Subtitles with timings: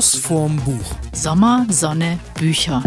[0.00, 0.96] Schuss vorm Buch.
[1.12, 2.82] Sommer, Sonne, Bücher.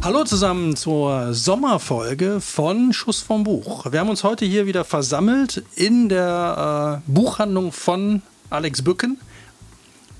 [0.00, 3.90] Hallo zusammen zur Sommerfolge von Schuss vom Buch.
[3.90, 9.18] Wir haben uns heute hier wieder versammelt in der äh, Buchhandlung von Alex Bücken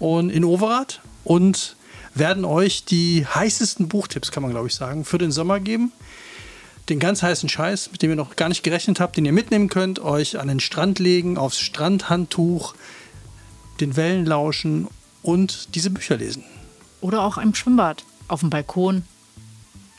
[0.00, 1.76] und in Overath und
[2.16, 5.92] werden euch die heißesten Buchtipps, kann man glaube ich sagen, für den Sommer geben.
[6.88, 9.68] Den ganz heißen Scheiß, mit dem ihr noch gar nicht gerechnet habt, den ihr mitnehmen
[9.68, 12.74] könnt, euch an den Strand legen, aufs Strandhandtuch,
[13.80, 14.88] den Wellen lauschen
[15.22, 16.44] und diese Bücher lesen.
[17.00, 19.04] Oder auch im Schwimmbad, auf dem Balkon.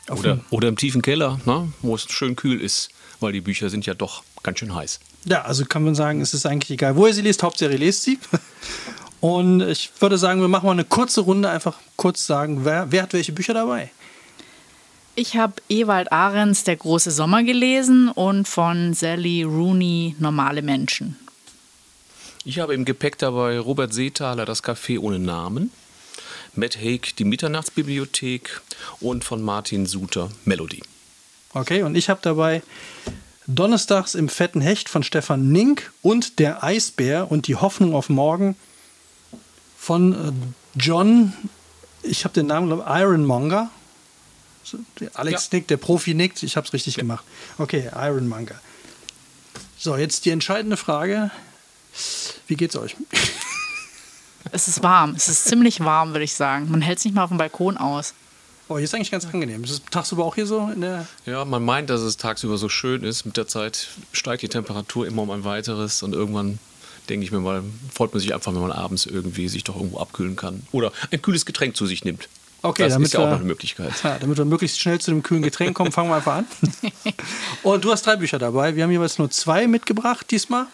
[0.08, 3.70] Auf Oder, oder im tiefen Keller, ne, wo es schön kühl ist, weil die Bücher
[3.70, 5.00] sind ja doch ganz schön heiß.
[5.24, 7.78] Ja, also kann man sagen, es ist eigentlich egal, wo ihr sie lest, Hauptsache ihr
[7.78, 8.18] lest sie.
[9.20, 13.04] Und ich würde sagen, wir machen mal eine kurze Runde, einfach kurz sagen, wer, wer
[13.04, 13.90] hat welche Bücher dabei?
[15.16, 21.16] Ich habe Ewald Ahrens Der große Sommer gelesen und von Sally Rooney Normale Menschen.
[22.44, 25.70] Ich habe im Gepäck dabei Robert Seethaler Das Café ohne Namen,
[26.56, 28.60] Matt Haig Die Mitternachtsbibliothek
[29.00, 30.82] und von Martin Suter Melody.
[31.52, 32.64] Okay, und ich habe dabei
[33.46, 38.56] Donnerstags im fetten Hecht von Stefan Nink und Der Eisbär und die Hoffnung auf morgen
[39.78, 40.32] von äh,
[40.76, 41.34] John,
[42.02, 43.70] ich habe den Namen, glaube ich, Ironmonger.
[45.14, 45.56] Alex Ja.
[45.58, 47.24] nickt, der Profi nickt, ich habe es richtig gemacht.
[47.58, 48.60] Okay, Ironmonger.
[49.78, 51.30] So, jetzt die entscheidende Frage.
[52.46, 52.96] Wie geht's euch?
[54.52, 56.70] Es ist warm, es ist ziemlich warm, würde ich sagen.
[56.70, 58.12] Man hält es nicht mal auf dem Balkon aus.
[58.68, 59.64] Oh, hier ist eigentlich ganz angenehm.
[59.64, 61.06] Ist es tagsüber auch hier so in der.
[61.24, 63.24] Ja, man meint, dass es tagsüber so schön ist.
[63.24, 66.58] Mit der Zeit steigt die Temperatur immer um ein weiteres und irgendwann
[67.08, 69.98] denke ich mir mal, freut man sich einfach, wenn man abends irgendwie sich doch irgendwo
[69.98, 70.66] abkühlen kann.
[70.72, 72.28] Oder ein kühles Getränk zu sich nimmt.
[72.64, 73.92] Okay, das damit ist ja auch noch eine Möglichkeit.
[74.02, 76.46] Ja, damit wir möglichst schnell zu dem kühlen Getränk kommen, fangen wir einfach an.
[77.62, 78.74] Und du hast drei Bücher dabei.
[78.74, 80.66] Wir haben jeweils nur zwei mitgebracht diesmal.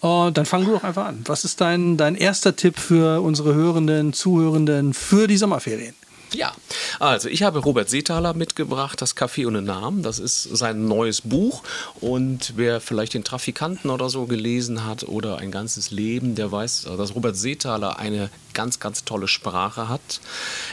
[0.00, 1.22] Und dann fang du doch einfach an.
[1.26, 5.94] Was ist dein, dein erster Tipp für unsere Hörenden, Zuhörenden für die Sommerferien?
[6.32, 6.52] Ja,
[7.00, 10.02] also ich habe Robert Seethaler mitgebracht, das Café ohne Namen.
[10.02, 11.62] Das ist sein neues Buch.
[12.00, 16.88] Und wer vielleicht den Trafikanten oder so gelesen hat oder ein ganzes Leben, der weiß,
[16.96, 20.20] dass Robert Seethaler eine ganz, ganz tolle Sprache hat.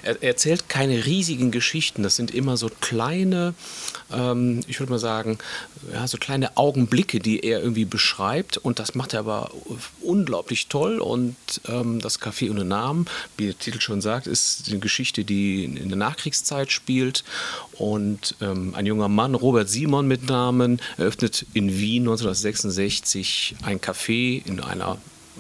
[0.04, 2.04] Er, er erzählt keine riesigen Geschichten.
[2.04, 3.54] Das sind immer so kleine,
[4.12, 5.38] ähm, ich würde mal sagen,
[5.92, 8.58] ja, so kleine Augenblicke, die er irgendwie beschreibt.
[8.58, 9.52] Und das macht er aber
[10.02, 11.00] unglaublich toll.
[11.00, 11.36] Und
[11.68, 13.06] ähm, das Café ohne Namen,
[13.38, 17.24] wie der Titel schon sagt, ist eine Geschichte, die in der Nachkriegszeit spielt.
[17.78, 24.46] Und ähm, ein junger Mann, Robert Simon mit Namen, eröffnet in Wien 1966 ein Café
[24.46, 24.98] in einer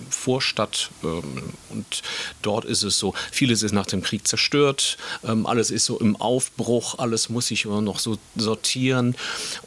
[0.10, 1.24] Vorstadt ähm,
[1.70, 2.04] und
[2.42, 6.16] dort ist es so, vieles ist nach dem Krieg zerstört, ähm, alles ist so im
[6.16, 9.16] Aufbruch, alles muss sich immer noch so sortieren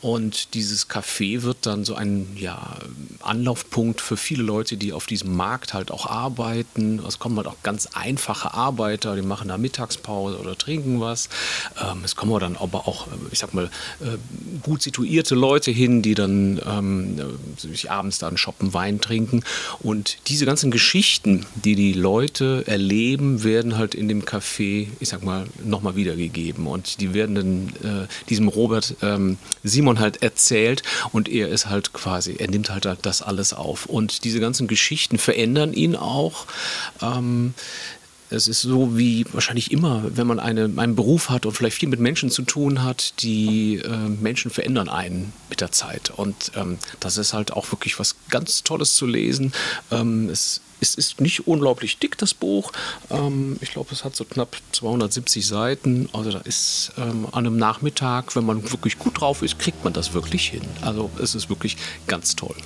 [0.01, 2.77] und dieses Café wird dann so ein ja,
[3.21, 7.01] Anlaufpunkt für viele Leute, die auf diesem Markt halt auch arbeiten.
[7.07, 11.29] Es kommen halt auch ganz einfache Arbeiter, die machen da Mittagspause oder trinken was.
[11.81, 13.71] Ähm, es kommen dann aber auch, äh, ich sag mal,
[14.01, 14.17] äh,
[14.63, 19.43] gut situierte Leute hin, die dann äh, sich abends dann shoppen, Wein trinken
[19.81, 25.23] und diese ganzen Geschichten, die die Leute erleben, werden halt in dem Café, ich sag
[25.23, 26.67] mal, nochmal wiedergegeben.
[26.67, 30.83] Und die werden dann äh, diesem Robert ähm, Simon halt erzählt
[31.13, 33.87] und er ist halt quasi, er nimmt halt das alles auf.
[33.87, 36.47] Und diese ganzen Geschichten verändern ihn auch.
[37.03, 37.55] Ähm,
[38.31, 41.89] es ist so wie wahrscheinlich immer, wenn man eine, einen Beruf hat und vielleicht viel
[41.89, 46.11] mit Menschen zu tun hat, die äh, Menschen verändern einen mit der Zeit.
[46.11, 49.53] Und ähm, das ist halt auch wirklich was ganz Tolles zu lesen.
[49.91, 52.73] Ähm, es, es ist nicht unglaublich dick, das Buch.
[53.11, 56.09] Ähm, ich glaube, es hat so knapp 270 Seiten.
[56.13, 59.93] Also da ist ähm, an einem Nachmittag, wenn man wirklich gut drauf ist, kriegt man
[59.93, 60.63] das wirklich hin.
[60.83, 61.77] Also es ist wirklich
[62.07, 62.57] ganz toll.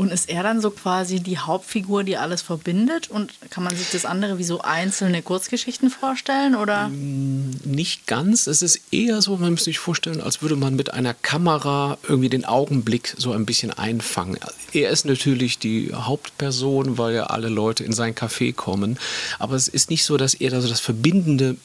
[0.00, 3.10] Und ist er dann so quasi die Hauptfigur, die alles verbindet?
[3.10, 6.54] Und kann man sich das andere wie so einzelne Kurzgeschichten vorstellen?
[6.54, 6.88] Oder?
[6.88, 8.46] Nicht ganz.
[8.46, 12.30] Es ist eher so, man müsste sich vorstellen, als würde man mit einer Kamera irgendwie
[12.30, 14.38] den Augenblick so ein bisschen einfangen.
[14.72, 18.98] Er ist natürlich die Hauptperson, weil ja alle Leute in sein Café kommen.
[19.38, 21.56] Aber es ist nicht so, dass er da so das verbindende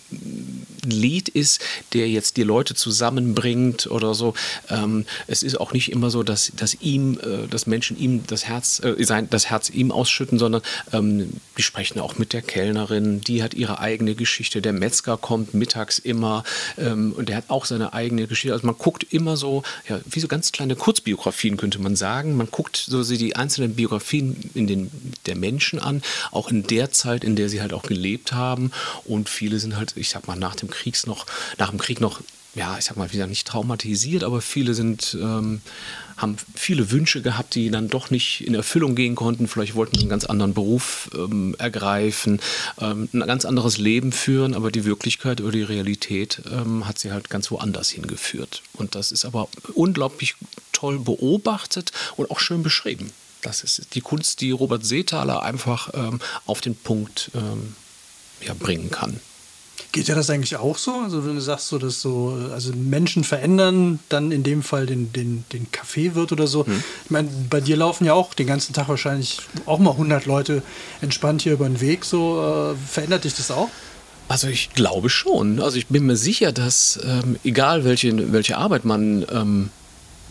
[0.83, 1.62] Lied ist,
[1.94, 4.33] der jetzt die Leute zusammenbringt oder so.
[4.69, 8.45] Ähm, es ist auch nicht immer so, dass, dass ihm, äh, dass Menschen ihm das
[8.45, 10.62] Herz, äh, sein, das Herz ihm ausschütten, sondern
[10.94, 14.62] ähm, die sprechen auch mit der Kellnerin, die hat ihre eigene Geschichte.
[14.62, 16.44] Der Metzger kommt mittags immer
[16.77, 18.54] ähm, und der hat auch seine eigene Geschichte.
[18.54, 22.36] Also man guckt immer so, ja, wie so ganz kleine Kurzbiografien könnte man sagen.
[22.36, 24.92] Man guckt so die einzelnen Biografien in den,
[25.25, 26.01] der Menschen an,
[26.31, 28.71] auch in der Zeit, in der sie halt auch gelebt haben.
[29.06, 31.25] Und viele sind halt, ich sag mal, nach dem Kriegs noch,
[31.57, 32.21] nach dem Krieg noch
[32.56, 35.62] ja, ich sag mal wieder nicht traumatisiert, aber viele sind, ähm,
[36.16, 39.50] haben viele Wünsche gehabt, die dann doch nicht in Erfüllung gehen konnten.
[39.50, 42.40] Vielleicht wollten sie einen ganz anderen Beruf ähm, ergreifen,
[42.80, 47.12] ähm, ein ganz anderes Leben führen, aber die Wirklichkeit oder die Realität ähm, hat sie
[47.12, 48.63] halt ganz woanders hingeführt.
[48.74, 50.36] Und das ist aber unglaublich
[50.72, 53.12] toll beobachtet und auch schön beschrieben.
[53.42, 57.75] Das ist die Kunst, die Robert Seethaler einfach ähm, auf den Punkt ähm,
[58.42, 59.19] ja, bringen kann.
[59.95, 60.92] Geht ja das eigentlich auch so?
[60.92, 65.13] Also wenn du sagst, so, dass so, also Menschen verändern, dann in dem Fall den,
[65.13, 66.65] den, den Kaffeewirt oder so.
[66.68, 66.83] Hm.
[67.06, 70.63] Ich meine, bei dir laufen ja auch den ganzen Tag wahrscheinlich auch mal 100 Leute
[71.00, 72.03] entspannt hier über den Weg.
[72.03, 73.69] So äh, verändert dich das auch?
[74.27, 75.62] Also ich glaube schon.
[75.62, 79.69] Also ich bin mir sicher, dass ähm, egal welche, welche Arbeit man ähm,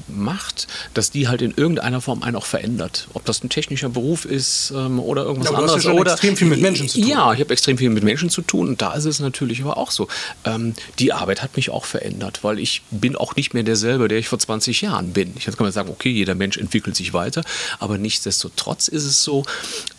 [0.08, 3.08] macht, dass die halt in irgendeiner Form einen auch verändert.
[3.14, 5.82] Ob das ein technischer Beruf ist ähm, oder irgendwas ja, anderes.
[5.82, 7.08] Du hast ja oder extrem viel mit Menschen zu tun.
[7.08, 9.76] Ja, ich habe extrem viel mit Menschen zu tun und da ist es natürlich aber
[9.76, 10.08] auch so.
[10.44, 14.18] Ähm, die Arbeit hat mich auch verändert, weil ich bin auch nicht mehr derselbe, der
[14.18, 15.34] ich vor 20 Jahren bin.
[15.36, 17.42] Ich kann mal sagen, okay, jeder Mensch entwickelt sich weiter,
[17.78, 19.44] aber nichtsdestotrotz ist es so,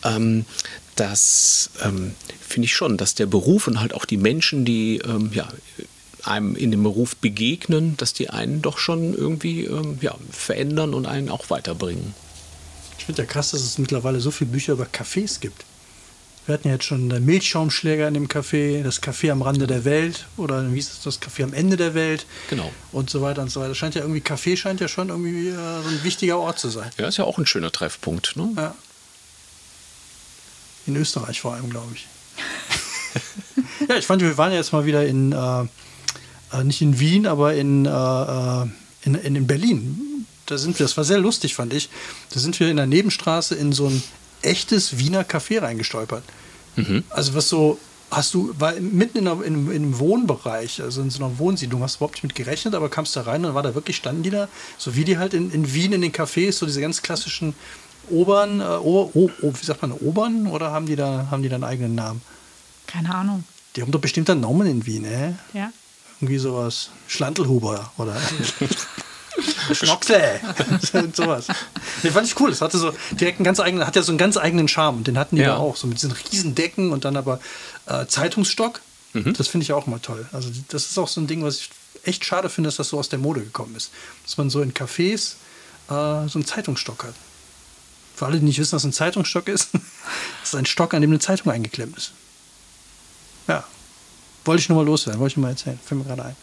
[0.04, 0.46] ähm,
[0.96, 5.32] dass ähm, finde ich schon, dass der Beruf und halt auch die Menschen, die ähm,
[5.34, 5.48] ja
[6.28, 11.06] einem in dem Beruf begegnen, dass die einen doch schon irgendwie ähm, ja, verändern und
[11.06, 12.14] einen auch weiterbringen.
[12.98, 15.64] Ich finde ja krass, dass es mittlerweile so viele Bücher über Cafés gibt.
[16.46, 19.84] Wir hatten ja jetzt schon den Milchschaumschläger in dem Café, das Café am Rande der
[19.84, 22.28] Welt oder wie ist das, das Café am Ende der Welt.
[22.52, 22.72] Genau.
[22.92, 23.74] Und so weiter und so weiter.
[23.74, 26.92] Scheint ja irgendwie, Café scheint ja schon irgendwie äh, so ein wichtiger Ort zu sein.
[27.00, 28.36] Ja, ist ja auch ein schöner Treffpunkt.
[28.36, 28.52] Ne?
[28.56, 28.76] Ja.
[30.86, 32.06] In Österreich vor allem, glaube ich.
[33.90, 35.68] ja, ich fand, wir waren ja jetzt mal wieder in, äh, äh,
[36.64, 38.66] nicht in Wien, aber in, äh, äh,
[39.04, 40.26] in, in, Berlin.
[40.46, 41.90] Da sind wir, das war sehr lustig, fand ich.
[42.32, 44.04] Da sind wir in der Nebenstraße in so ein
[44.42, 46.24] echtes Wiener Café reingestolpert.
[46.76, 47.04] Mhm.
[47.10, 47.80] Also was so,
[48.12, 51.82] hast du, war mitten in, einer, in, in, einem Wohnbereich, also in so einer Wohnsiedlung,
[51.82, 54.24] hast du überhaupt nicht mit gerechnet, aber kamst da rein und war da wirklich, standen
[54.24, 54.48] die da,
[54.78, 57.56] so wie die halt in, in Wien in den Cafés, so diese ganz klassischen
[58.10, 61.50] Obern, äh, o, o, o, wie sagt man, Obern oder haben die da, haben die
[61.50, 62.22] da einen eigenen Namen?
[62.88, 63.44] Keine Ahnung.
[63.76, 65.34] Die haben doch bestimmt einen Namen in Wien, äh?
[65.54, 65.72] Ja.
[66.22, 66.90] Irgendwie sowas.
[67.08, 68.16] Schlantelhuber oder
[69.74, 70.40] Schnockle.
[71.14, 71.48] sowas.
[72.04, 72.50] Nee, fand ich cool.
[72.50, 74.98] Das hatte so direkt einen ganz eigenen, hat ja so einen ganz eigenen Charme.
[74.98, 75.50] Und den hatten die ja.
[75.50, 75.76] da auch.
[75.76, 77.40] So mit diesen riesen Decken und dann aber
[77.86, 78.82] äh, Zeitungsstock.
[79.14, 79.34] Mhm.
[79.34, 80.28] Das finde ich auch mal toll.
[80.32, 81.70] Also das ist auch so ein Ding, was ich
[82.04, 83.92] echt schade finde, dass das so aus der Mode gekommen ist.
[84.24, 85.36] Dass man so in Cafés
[85.90, 87.14] äh, so einen Zeitungsstock hat.
[88.16, 89.82] Für alle, die nicht wissen, was ein Zeitungsstock ist, das
[90.50, 92.12] ist ein Stock, an dem eine Zeitung eingeklemmt ist.
[93.48, 93.66] Ja,
[94.46, 95.80] wollte ich nur mal loswerden, wollte ich nur mal erzählen.
[95.84, 96.36] Fällt mir gerade ein.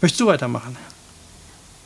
[0.00, 0.76] Möchtest du weitermachen?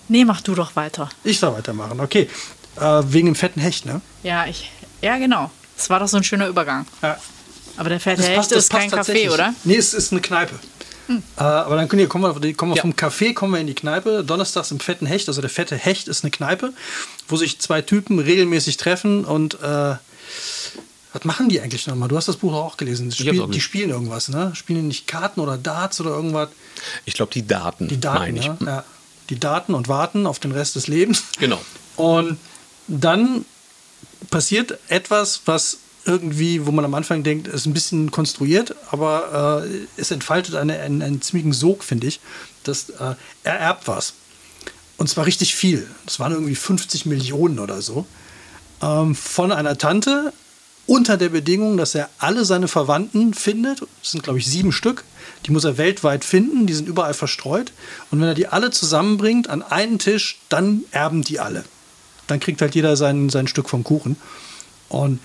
[0.08, 1.08] Nee, mach du doch weiter.
[1.22, 2.28] Ich soll weitermachen, okay.
[2.76, 4.00] Äh, wegen dem fetten Hecht, ne?
[4.22, 4.70] Ja, ich,
[5.02, 5.50] ja, genau.
[5.76, 6.86] Das war doch so ein schöner Übergang.
[7.02, 7.18] Ja.
[7.76, 9.54] Aber der fette das Hecht passt, ist kein Café, oder?
[9.64, 10.58] Nee, es ist eine Kneipe.
[11.06, 11.22] Hm.
[11.36, 12.82] Äh, aber dann können wir, kommen wir, kommen wir ja.
[12.82, 14.24] vom Café kommen wir in die Kneipe.
[14.24, 16.72] Donnerstags im fetten Hecht, also der fette Hecht ist eine Kneipe,
[17.28, 19.94] wo sich zwei Typen regelmäßig treffen und äh,
[21.12, 22.08] was machen die eigentlich nochmal?
[22.08, 23.10] Du hast das Buch auch gelesen.
[23.10, 24.52] Spiel, auch die spielen irgendwas, ne?
[24.54, 26.50] Spielen die nicht Karten oder Darts oder irgendwas?
[27.04, 27.88] Ich glaube, die Daten.
[27.88, 28.44] Die Daten, ich.
[28.44, 28.58] Ja?
[28.64, 28.84] ja.
[29.30, 31.24] Die Daten und warten auf den Rest des Lebens.
[31.38, 31.60] Genau.
[31.96, 32.38] Und
[32.86, 33.44] dann
[34.30, 39.86] passiert etwas, was irgendwie, wo man am Anfang denkt, ist ein bisschen konstruiert, aber äh,
[40.00, 42.20] es entfaltet eine, einen, einen ziemlichen Sog, finde ich.
[42.64, 43.14] dass äh,
[43.44, 44.14] er erbt was.
[44.96, 45.88] Und zwar richtig viel.
[46.06, 48.06] Das waren irgendwie 50 Millionen oder so.
[48.82, 50.32] Ähm, von einer Tante,
[50.88, 53.82] unter der Bedingung, dass er alle seine Verwandten findet.
[53.82, 55.04] Das sind, glaube ich, sieben Stück.
[55.44, 56.66] Die muss er weltweit finden.
[56.66, 57.72] Die sind überall verstreut.
[58.10, 61.64] Und wenn er die alle zusammenbringt an einen Tisch, dann erben die alle.
[62.26, 64.16] Dann kriegt halt jeder sein, sein Stück vom Kuchen.
[64.88, 65.20] Und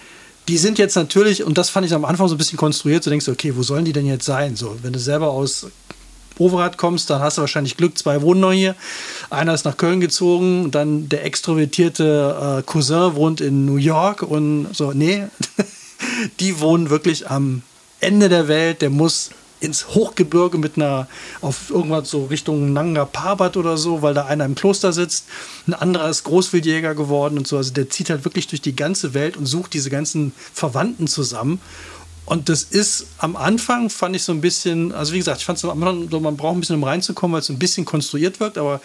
[0.50, 3.10] die sind jetzt natürlich, und das fand ich am Anfang so ein bisschen konstruiert, so
[3.10, 4.58] denkst du, okay, wo sollen die denn jetzt sein?
[4.58, 5.68] So, wenn du selber aus
[6.38, 8.76] Overath kommst, dann hast du wahrscheinlich Glück, zwei wohnen noch hier.
[9.30, 14.68] Einer ist nach Köln gezogen, dann der extrovertierte äh, Cousin wohnt in New York und
[14.74, 15.24] so, nee,
[16.40, 17.62] die wohnen wirklich am
[18.00, 19.30] Ende der Welt, der muss
[19.64, 21.08] ins Hochgebirge mit einer,
[21.42, 25.26] auf irgendwas so Richtung Nanga Parbat oder so, weil da einer im Kloster sitzt.
[25.68, 27.58] Ein anderer ist Großwildjäger geworden und so.
[27.58, 31.62] Also der zieht halt wirklich durch die ganze Welt und sucht diese ganzen Verwandten zusammen.
[32.26, 35.58] Und das ist am Anfang, fand ich so ein bisschen, also wie gesagt, ich fand
[35.58, 38.40] es am Anfang so, man braucht ein bisschen, um reinzukommen, weil es ein bisschen konstruiert
[38.40, 38.82] wirkt, aber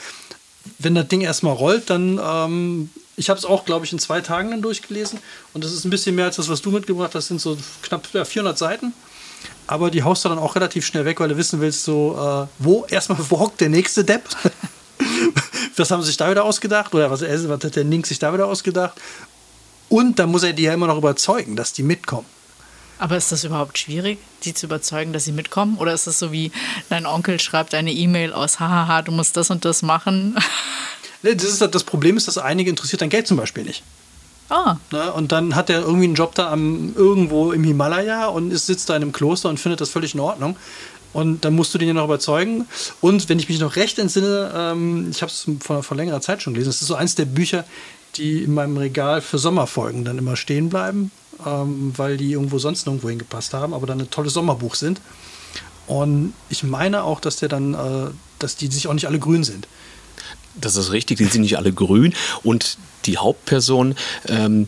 [0.79, 4.21] wenn das Ding erstmal rollt, dann, ähm, ich habe es auch, glaube ich, in zwei
[4.21, 5.21] Tagen dann durchgelesen
[5.55, 7.57] und das ist ein bisschen mehr als das, was du mitgebracht hast, das sind so
[7.83, 8.93] knapp ja, 400 Seiten.
[9.69, 12.47] Aber die haust du dann auch relativ schnell weg, weil du wissen willst, so, äh,
[12.59, 14.23] wo erstmal, wo hockt der nächste Depp?
[15.77, 16.95] was haben sie sich da wieder ausgedacht?
[16.95, 18.99] Oder was, was hat der Link sich da wieder ausgedacht?
[19.89, 22.27] Und dann muss er die ja immer noch überzeugen, dass die mitkommen.
[22.99, 25.77] Aber ist das überhaupt schwierig, die zu überzeugen, dass sie mitkommen?
[25.79, 26.51] Oder ist das so wie
[26.89, 30.37] dein Onkel schreibt eine E-Mail aus, hahaha, du musst das und das machen?
[31.21, 33.83] Das, ist, das Problem ist, dass einige interessiert dein Geld zum Beispiel nicht.
[34.49, 35.13] Ah, Ne?
[35.13, 38.89] Und dann hat er irgendwie einen Job da am, irgendwo im Himalaya und ist, sitzt
[38.89, 40.57] da in einem Kloster und findet das völlig in Ordnung.
[41.13, 42.67] Und dann musst du den ja noch überzeugen.
[43.01, 46.43] Und wenn ich mich noch recht entsinne, ähm, ich habe es vor, vor längerer Zeit
[46.43, 47.65] schon gelesen, es ist so eins der Bücher,
[48.17, 51.11] die in meinem Regal für Sommerfolgen dann immer stehen bleiben,
[51.47, 55.01] ähm, weil die irgendwo sonst nirgendwo hingepasst haben, aber dann ein tolles Sommerbuch sind.
[55.87, 59.45] Und ich meine auch, dass der dann, äh, dass die sich auch nicht alle grün
[59.45, 59.67] sind.
[60.55, 63.95] Das ist richtig, die sind nicht alle grün und die Hauptperson
[64.27, 64.67] ähm,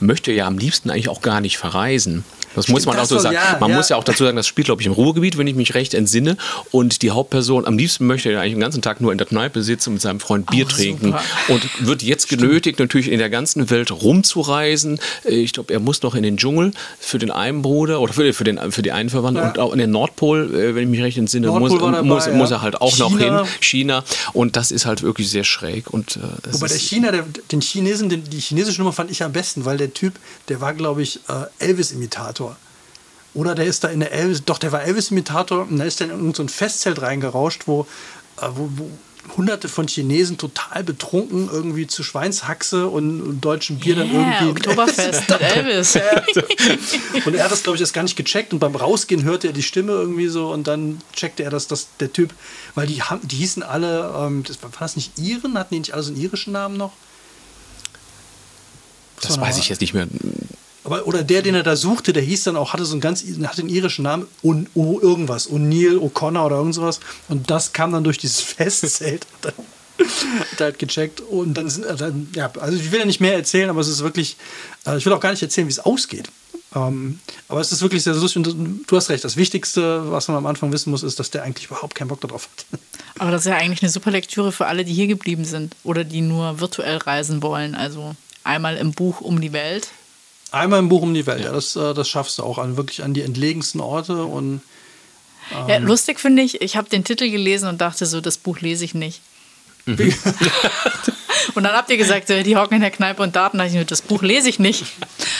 [0.00, 2.24] möchte ja am liebsten eigentlich auch gar nicht verreisen.
[2.58, 3.34] Das muss man auch so sagen.
[3.34, 3.76] ja, man ja.
[3.76, 5.94] muss ja auch dazu sagen, das spielt, glaube ich, im Ruhrgebiet, wenn ich mich recht
[5.94, 6.36] entsinne.
[6.70, 9.62] Und die Hauptperson am liebsten möchte ja eigentlich den ganzen Tag nur in der Kneipe
[9.62, 11.06] sitzen und mit seinem Freund Bier Oh, trinken.
[11.06, 11.22] super.
[11.48, 14.98] Und wird jetzt genötigt, natürlich in der ganzen Welt rumzureisen.
[15.24, 18.32] Äh, Ich glaube, er muss noch in den Dschungel für den einen Bruder oder für,
[18.32, 19.48] für, den, für die einen Verwandten Ja.
[19.50, 22.28] und auch in den Nordpol, äh, wenn ich mich recht entsinne, Nordpol muss, dabei, muss,
[22.30, 23.42] muss er halt auch noch China.
[23.44, 23.52] hin.
[23.60, 24.04] China.
[24.32, 25.90] Und das ist halt wirklich sehr schräg.
[25.92, 26.20] Und, äh,
[26.52, 29.76] Wobei der China, der, den Chinesen, den, die chinesische Nummer fand ich am besten, weil
[29.78, 30.14] der Typ,
[30.48, 32.47] der war, glaube ich, äh, Elvis-Imitator.
[33.34, 36.08] Oder der ist da in der Elvis, doch, der war Elvis-Imitator und da ist dann
[36.08, 37.86] in irgendein so ein Festzelt reingerauscht, wo,
[38.40, 38.90] äh, wo, wo
[39.36, 44.50] hunderte von Chinesen total betrunken irgendwie zu Schweinshaxe und, und deutschem Bier dann yeah, irgendwie.
[44.68, 45.96] Oktoberfest mit Elvis.
[47.26, 48.52] Und er hat das, glaube ich, erst gar nicht gecheckt.
[48.52, 51.88] Und beim Rausgehen hörte er die Stimme irgendwie so und dann checkte er, dass das
[52.00, 52.32] der Typ,
[52.74, 55.58] weil die, haben, die hießen alle, ähm, das, war das nicht Iren?
[55.58, 56.92] Hatten die nicht alle so einen irischen Namen noch?
[59.20, 60.06] das war weiß ich jetzt nicht mehr.
[60.88, 63.22] Aber, oder der, den er da suchte, der hieß dann auch, hatte so einen ganz,
[63.44, 66.98] hatte einen irischen Namen, Un, o, irgendwas, O'Neill, O'Connor oder irgend sowas.
[67.28, 69.26] Und das kam dann durch dieses Festzelt.
[69.42, 69.52] Er-
[69.98, 73.34] hat er halt gecheckt und dann sind, dann, ja, also ich will ja nicht mehr
[73.34, 74.36] erzählen, aber es ist wirklich,
[74.86, 76.30] äh, ich will auch gar nicht erzählen, wie es ausgeht.
[76.74, 77.18] Ähm,
[77.48, 80.46] aber es ist wirklich sehr lustig und du hast recht, das Wichtigste, was man am
[80.46, 82.80] Anfang wissen muss, ist, dass der eigentlich überhaupt keinen Bock darauf hat.
[83.18, 86.04] Aber das ist ja eigentlich eine super Lektüre für alle, die hier geblieben sind oder
[86.04, 87.74] die nur virtuell reisen wollen.
[87.74, 88.14] Also
[88.44, 89.88] einmal im Buch um die Welt.
[90.50, 93.02] Einmal im Buch um die Welt, ja, das, äh, das schaffst du auch an wirklich
[93.02, 94.60] an die entlegensten Orte und
[95.50, 95.84] Ja, Ähm.
[95.86, 98.94] lustig finde ich, ich habe den Titel gelesen und dachte so, das Buch lese ich
[98.94, 99.20] nicht.
[101.54, 103.58] und dann habt ihr gesagt, äh, die hocken in der Kneipe und Daten.
[103.58, 104.84] Da dachte ich mir, das Buch lese ich nicht.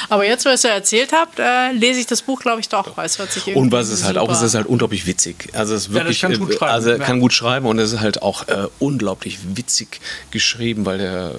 [0.08, 2.68] Aber jetzt, wo ihr es ja erzählt habt, äh, lese ich das Buch, glaube ich,
[2.68, 2.96] doch.
[2.98, 5.48] Es hört sich Und was es halt auch ist, es ist halt unglaublich witzig.
[5.52, 7.04] Also es ist Ja, das wirklich, kann gut äh, schreiben, also er ja.
[7.04, 10.00] kann gut schreiben und es ist halt auch äh, unglaublich witzig
[10.30, 11.34] geschrieben, weil der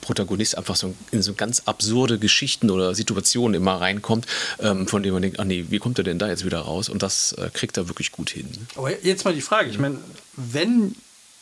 [0.00, 4.26] Protagonist einfach so in so ganz absurde Geschichten oder Situationen immer reinkommt,
[4.60, 6.88] ähm, von denen man denkt, ah nee, wie kommt er denn da jetzt wieder raus?
[6.88, 8.48] Und das äh, kriegt er wirklich gut hin.
[8.74, 9.98] Aber jetzt mal die Frage, ich meine,
[10.36, 10.94] wenn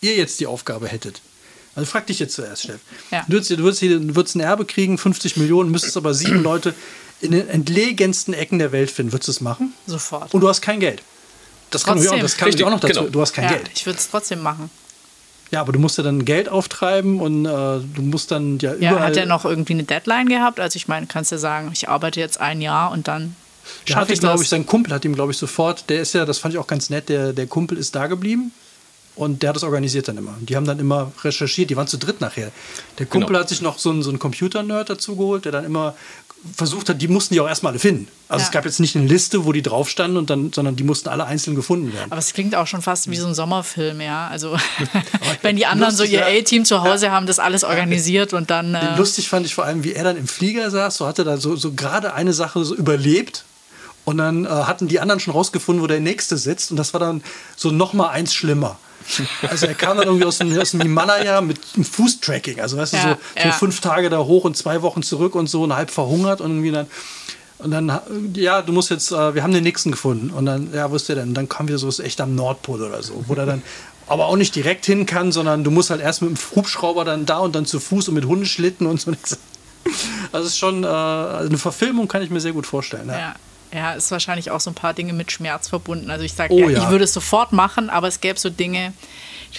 [0.04, 1.20] ihr jetzt die Aufgabe hättet,
[1.74, 2.80] also frag dich jetzt zuerst, Steff.
[3.10, 3.24] Ja.
[3.26, 6.42] Du, würdest, du, würdest, hier- du würdest ein Erbe kriegen, 50 Millionen, müsstest aber sieben
[6.42, 6.74] Leute
[7.20, 9.12] in den entlegensten Ecken der Welt finden.
[9.12, 9.72] Würdest du es machen?
[9.86, 10.32] Sofort.
[10.34, 11.02] Und du hast kein Geld.
[11.70, 12.22] Das kann, ich auch, Trotzdem.
[12.22, 13.00] das kann ich Richtig, auch noch dazu.
[13.00, 13.10] genau.
[13.10, 13.70] Du hast kein ja, Geld.
[13.74, 14.70] ich würde es trotzdem machen.
[15.50, 18.90] Ja, aber du musst ja dann Geld auftreiben und äh, du musst dann ja Ja,
[18.92, 19.06] überall.
[19.08, 20.60] hat er noch irgendwie eine Deadline gehabt?
[20.60, 23.34] Also ich meine, kannst du sagen, ich arbeite jetzt ein Jahr und dann
[23.86, 26.12] Der schaffe hatte, ich glaube ich, sein Kumpel hat ihm, glaube ich, sofort, der ist
[26.14, 28.52] ja, das fand ich auch ganz nett, der, der Kumpel ist da geblieben
[29.16, 30.34] und der hat das organisiert dann immer.
[30.40, 32.50] Die haben dann immer recherchiert, die waren zu dritt nachher.
[32.98, 33.40] Der Kumpel Genau.
[33.40, 35.94] hat sich noch so einen, so einen Computer-Nerd dazu geholt, der dann immer
[36.56, 38.06] versucht hat, die mussten die auch erstmal alle finden.
[38.28, 38.46] Also Ja.
[38.48, 41.08] es gab jetzt nicht eine Liste, wo die drauf standen, und dann, sondern die mussten
[41.08, 42.12] alle einzeln gefunden werden.
[42.12, 44.28] Aber es klingt auch schon fast wie so ein Sommerfilm, ja.
[44.28, 44.56] Also
[45.42, 46.40] wenn die anderen so lustig, ihr ja.
[46.40, 48.74] A-Team zu Hause haben, das alles organisiert und dann.
[48.74, 51.38] Äh, Lustig fand ich vor allem, wie er dann im Flieger saß, so hatte da
[51.38, 53.44] so, so gerade eine Sache so überlebt.
[54.04, 56.70] Und dann äh, hatten die anderen schon rausgefunden, wo der nächste sitzt.
[56.70, 57.22] Und das war dann
[57.56, 58.78] so noch mal eins schlimmer.
[59.48, 62.60] Also er kam dann irgendwie aus dem, aus dem Himalaya mit einem Fußtracking.
[62.60, 63.08] Also weißt du, Ja, so,
[63.42, 63.52] so ja.
[63.52, 66.72] fünf Tage da hoch und zwei Wochen zurück und so und halb verhungert und irgendwie
[66.72, 66.86] dann.
[67.58, 68.00] Und dann,
[68.34, 70.30] ja, du musst jetzt, äh, wir haben den nächsten gefunden.
[70.30, 71.28] Und dann, ja, wo ist der denn?
[71.28, 73.62] Und dann kam wieder so, ist echt am Nordpol oder so, wo der dann
[74.06, 77.26] aber auch nicht direkt hin kann, sondern du musst halt erst mit dem Hubschrauber dann
[77.26, 79.12] da und dann zu Fuß und mit Hundeschlitten und so.
[80.32, 83.06] Also es ist schon äh, eine Verfilmung, kann ich mir sehr gut vorstellen.
[83.08, 83.18] Ja.
[83.18, 83.34] ja.
[83.74, 86.10] Ja, ist wahrscheinlich auch so ein paar Dinge mit Schmerz verbunden.
[86.10, 86.82] Also ich sage, Oh ja, ja.
[86.84, 88.92] ich würde es sofort machen, aber es gäbe so Dinge.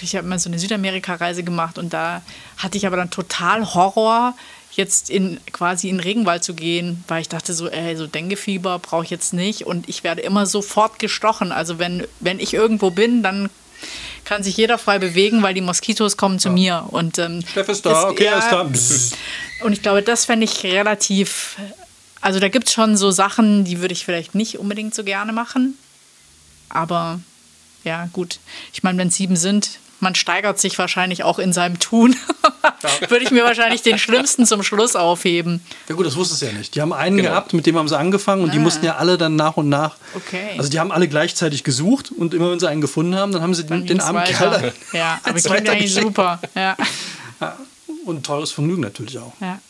[0.00, 2.22] Ich habe mal so eine Südamerika-Reise gemacht und da
[2.58, 4.34] hatte ich aber dann total Horror,
[4.72, 8.78] jetzt in quasi in den Regenwald zu gehen, weil ich dachte so, ey, so Denguefieber
[8.78, 11.50] brauche ich jetzt nicht und ich werde immer sofort gestochen.
[11.50, 13.48] Also wenn, wenn ich irgendwo bin, dann
[14.24, 16.84] kann sich jeder frei bewegen, weil die Moskitos kommen zu mir.
[16.88, 19.64] Und, ähm, Steff ist da, das- okay, er ist ja, da.
[19.66, 21.56] Und ich glaube, das fände ich relativ.
[22.26, 25.32] Also da gibt es schon so Sachen, die würde ich vielleicht nicht unbedingt so gerne
[25.32, 25.78] machen.
[26.68, 27.20] Aber
[27.84, 28.40] ja, gut.
[28.72, 32.16] Ich meine, wenn es sieben sind, man steigert sich wahrscheinlich auch in seinem Tun.
[33.08, 35.60] würde ich mir wahrscheinlich den schlimmsten zum Schluss aufheben.
[35.88, 36.74] Ja gut, das wusstest du ja nicht.
[36.74, 37.28] Die haben einen genau.
[37.28, 38.52] gehabt, mit dem haben sie angefangen und ah.
[38.52, 39.94] die mussten ja alle dann nach und nach.
[40.16, 40.56] Okay.
[40.58, 43.54] Also die haben alle gleichzeitig gesucht und immer wenn sie einen gefunden haben, dann haben
[43.54, 46.40] sie dann den, den armen Kerl Ja, aber klingt eigentlich super.
[46.56, 46.76] Ja.
[47.40, 47.56] ja.
[48.04, 49.32] Und teures Vergnügen natürlich auch.
[49.40, 49.60] Ja.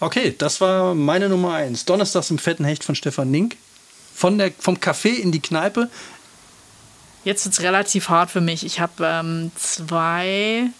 [0.00, 1.84] Okay, das war meine Nummer eins.
[1.84, 3.56] Donnerstags im fetten Hecht von Stefan Nink.
[4.14, 5.90] Von der, vom Café in die Kneipe.
[7.24, 8.64] Jetzt ist es relativ hart für mich.
[8.64, 10.70] Ich habe ähm, zwei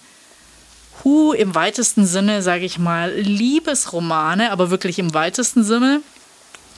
[1.05, 6.01] Hu im weitesten Sinne, sage ich mal, Liebesromane, aber wirklich im weitesten Sinne.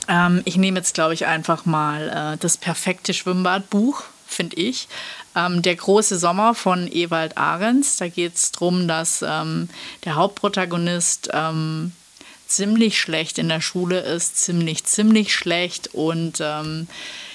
[0.09, 4.89] Ähm, ich nehme jetzt, glaube ich, einfach mal äh, das perfekte Schwimmbadbuch, finde ich.
[5.33, 7.97] Ähm, der große Sommer von Ewald Ahrens.
[7.97, 9.69] Da geht es darum, dass ähm,
[10.03, 11.93] der Hauptprotagonist ähm,
[12.55, 16.87] ziemlich schlecht in der Schule ist, ziemlich, ziemlich schlecht und ähm,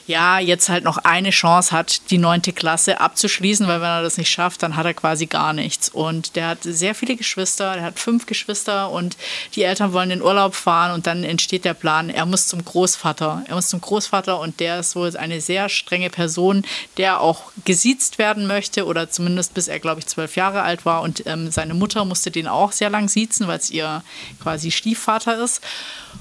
[0.09, 4.17] ja, jetzt halt noch eine Chance hat, die neunte Klasse abzuschließen, weil wenn er das
[4.17, 5.91] nicht schafft, dann hat er quasi gar nichts.
[5.91, 9.19] Und der hat sehr viele Geschwister, der hat fünf Geschwister und
[9.55, 13.45] die Eltern wollen in Urlaub fahren und dann entsteht der Plan, er muss zum Großvater.
[13.47, 16.65] Er muss zum Großvater und der ist wohl eine sehr strenge Person,
[16.97, 21.03] der auch gesiezt werden möchte oder zumindest bis er, glaube ich, zwölf Jahre alt war
[21.03, 24.03] und ähm, seine Mutter musste den auch sehr lang siezen, weil es ihr
[24.43, 25.61] quasi Stiefvater ist.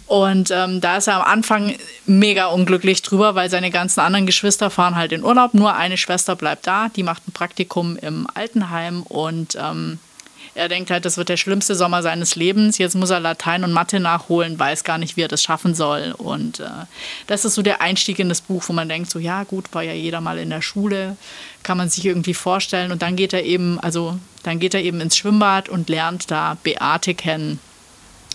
[0.08, 1.76] Und ähm, da ist er am Anfang
[2.06, 5.54] mega unglücklich drüber, weil seine ganzen anderen Geschwister fahren halt in Urlaub.
[5.54, 10.00] Nur eine Schwester bleibt da, die macht ein Praktikum im Altenheim und ähm,
[10.56, 12.80] er denkt halt, das wird der schlimmste Sommer seines Lebens.
[12.80, 16.16] Jetzt muss er Latein und Mathe nachholen, weiß gar nicht, wie er das schaffen soll.
[16.18, 16.86] Und äh,
[17.28, 19.84] das ist so der Einstieg in das Buch, wo man denkt, so ja gut, war
[19.84, 21.16] ja jeder mal in der Schule,
[21.62, 22.92] kann man sich irgendwie vorstellen.
[22.92, 26.58] Und dann geht er eben, also dann geht er eben ins Schwimmbad und lernt da
[26.64, 27.60] Beate kennen.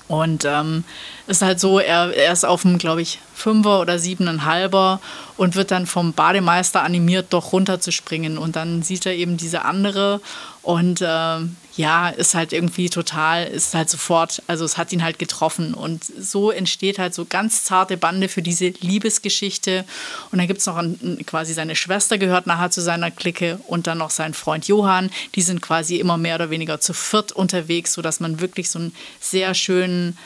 [0.09, 0.85] Und ähm,
[1.27, 5.01] ist halt so, er, er ist auf dem, glaube ich, Fünfer oder Siebeneinhalber
[5.37, 8.37] und wird dann vom Bademeister animiert, doch runterzuspringen.
[8.37, 10.21] Und dann sieht er eben diese andere
[10.63, 11.39] und äh,
[11.77, 15.73] ja, ist halt irgendwie total, ist halt sofort, also es hat ihn halt getroffen.
[15.73, 19.85] Und so entsteht halt so ganz zarte Bande für diese Liebesgeschichte.
[20.31, 23.87] Und dann gibt es noch einen, quasi seine Schwester gehört nachher zu seiner Clique und
[23.87, 25.11] dann noch sein Freund Johann.
[25.35, 28.95] Die sind quasi immer mehr oder weniger zu viert unterwegs, sodass man wirklich so einen
[29.21, 30.19] sehr schönen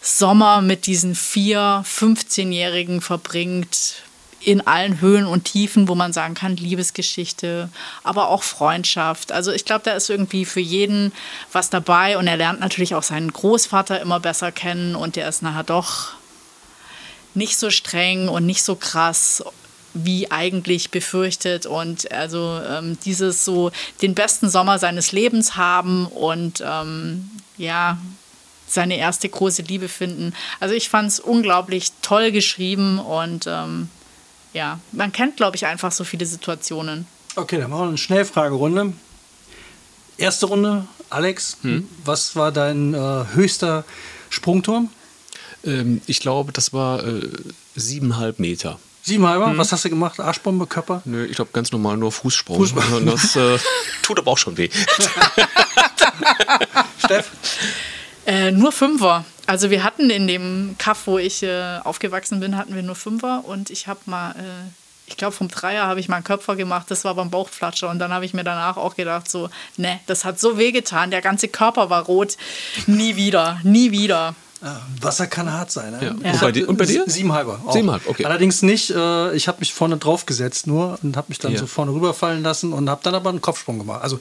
[0.00, 4.02] Sommer mit diesen vier 15-Jährigen verbringt,
[4.44, 7.68] in allen Höhen und Tiefen, wo man sagen kann, Liebesgeschichte,
[8.02, 9.32] aber auch Freundschaft.
[9.32, 11.12] Also ich glaube, da ist irgendwie für jeden
[11.52, 15.42] was dabei und er lernt natürlich auch seinen Großvater immer besser kennen und der ist
[15.42, 16.12] nachher doch
[17.34, 19.42] nicht so streng und nicht so krass
[19.94, 23.70] wie eigentlich befürchtet und also ähm, dieses so
[24.02, 27.96] den besten Sommer seines Lebens haben und ähm, ja
[28.66, 30.34] seine erste große Liebe finden.
[30.58, 33.88] Also ich fand es unglaublich toll geschrieben und ähm,
[34.54, 37.06] ja, man kennt, glaube ich, einfach so viele Situationen.
[37.36, 38.94] Okay, dann machen wir eine Schnellfragerunde.
[40.16, 41.88] Erste Runde, Alex, hm?
[42.04, 43.84] was war dein äh, höchster
[44.30, 44.90] Sprungturm?
[45.64, 47.28] Ähm, ich glaube, das war äh,
[47.74, 48.78] siebeneinhalb Meter.
[49.02, 49.50] Siebenhalber?
[49.50, 49.58] Hm.
[49.58, 50.20] Was hast du gemacht?
[50.20, 51.02] Arschbombe, Körper?
[51.04, 52.56] Nö, ich glaube ganz normal nur Fußsprung.
[52.56, 53.04] Fußsprung.
[53.04, 53.58] Das äh,
[54.02, 54.70] tut aber auch schon weh.
[57.04, 57.30] Steff?
[58.24, 59.24] Äh, nur Fünfer.
[59.46, 63.44] Also wir hatten in dem Kaff, wo ich äh, aufgewachsen bin, hatten wir nur Fünfer
[63.46, 64.70] und ich habe mal, äh,
[65.06, 67.98] ich glaube vom Dreier habe ich mal einen Köpfer gemacht, das war beim Bauchflatscher und
[67.98, 71.48] dann habe ich mir danach auch gedacht so, ne, das hat so wehgetan, der ganze
[71.48, 72.36] Körper war rot,
[72.86, 74.34] nie wieder, nie wieder.
[74.62, 75.92] Ja, Wasser kann hart sein.
[75.92, 75.98] Ne?
[76.00, 76.14] Ja.
[76.24, 76.32] Ja.
[76.32, 77.04] Und, bei dir, und bei dir?
[77.06, 77.60] Siebenhalber.
[77.66, 77.72] Auch.
[77.74, 78.24] Siebenhalb, okay.
[78.24, 81.66] Allerdings nicht, äh, ich habe mich vorne drauf gesetzt nur und habe mich dann so
[81.66, 84.02] vorne rüberfallen lassen und habe dann aber einen Kopfsprung gemacht.
[84.02, 84.18] Also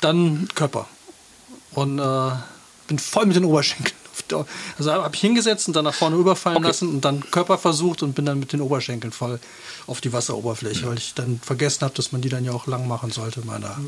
[0.00, 0.88] dann Körper.
[1.72, 2.30] Und äh,
[2.86, 3.94] bin voll mit den Oberschenkeln.
[4.78, 6.68] Also habe ich hingesetzt und dann nach vorne überfallen okay.
[6.68, 9.38] lassen und dann Körper versucht und bin dann mit den Oberschenkeln voll
[9.86, 10.90] auf die Wasseroberfläche, mhm.
[10.90, 13.40] weil ich dann vergessen habe, dass man die dann ja auch lang machen sollte.
[13.44, 13.78] Meiner.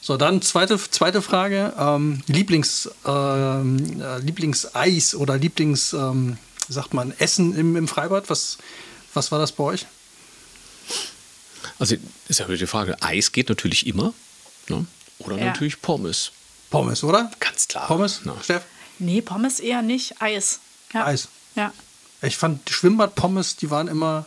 [0.00, 1.72] So, dann zweite, zweite Frage.
[1.78, 8.28] Ähm, Lieblings, ähm, äh, Lieblingseis oder Lieblings, ähm, sagt man, Essen im, im Freibad?
[8.28, 8.58] Was,
[9.14, 9.86] was war das bei euch?
[11.78, 11.96] Also
[12.28, 14.12] ist ja die Frage, Eis geht natürlich immer.
[14.68, 14.86] Ne?
[15.18, 15.46] Oder ja.
[15.46, 16.32] natürlich Pommes.
[16.70, 17.30] Pommes, oder?
[17.38, 17.86] Ganz klar.
[17.86, 18.36] Pommes, no.
[18.42, 18.62] Steff?
[19.02, 20.22] Nee, Pommes eher nicht.
[20.22, 20.60] Eis.
[20.94, 21.06] Ja.
[21.06, 21.28] Eis.
[21.56, 21.72] Ja.
[22.22, 24.26] Ich fand die Schwimmbad-Pommes, die waren immer.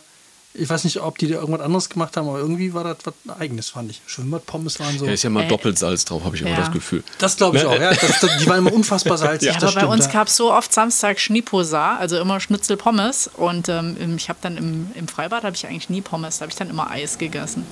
[0.58, 3.38] Ich weiß nicht, ob die da irgendwas anderes gemacht haben, aber irgendwie war das was
[3.38, 4.00] Eigenes, fand ich.
[4.06, 5.04] Schwimmbad-Pommes waren so.
[5.04, 7.04] Ja, ist ja mal äh, Doppelsalz drauf, habe ich immer das Gefühl.
[7.18, 7.68] Das glaube ich ne?
[7.68, 7.92] auch, ja.
[7.92, 9.48] Das, das, die waren immer unfassbar salzig.
[9.48, 13.30] ja, aber bei uns gab es so oft Samstag Schniposa, also immer Schnitzel-Pommes.
[13.34, 16.50] Und ähm, ich habe dann im, im Freibad habe ich eigentlich nie Pommes, da habe
[16.52, 17.66] ich dann immer Eis gegessen.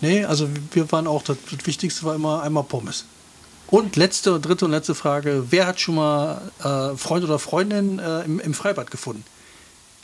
[0.00, 3.04] Nee, also wir waren auch, das, das Wichtigste war immer einmal Pommes.
[3.70, 8.22] Und letzte, dritte und letzte Frage: Wer hat schon mal äh, Freund oder Freundin äh,
[8.22, 9.24] im, im, Freibad gefunden?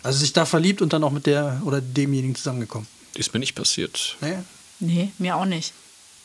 [0.02, 2.86] Also sich da verliebt und dann auch mit der oder demjenigen zusammengekommen?
[3.14, 4.16] Ist mir nicht passiert.
[4.20, 4.38] Nee?
[4.78, 5.72] Nee, mir auch nicht.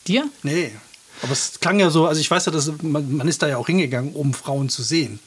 [0.06, 0.28] Dir?
[0.42, 0.72] Nee.
[1.22, 3.56] Aber es klang ja so, also ich weiß ja, dass man, man ist da ja
[3.56, 5.20] auch hingegangen, um Frauen zu sehen.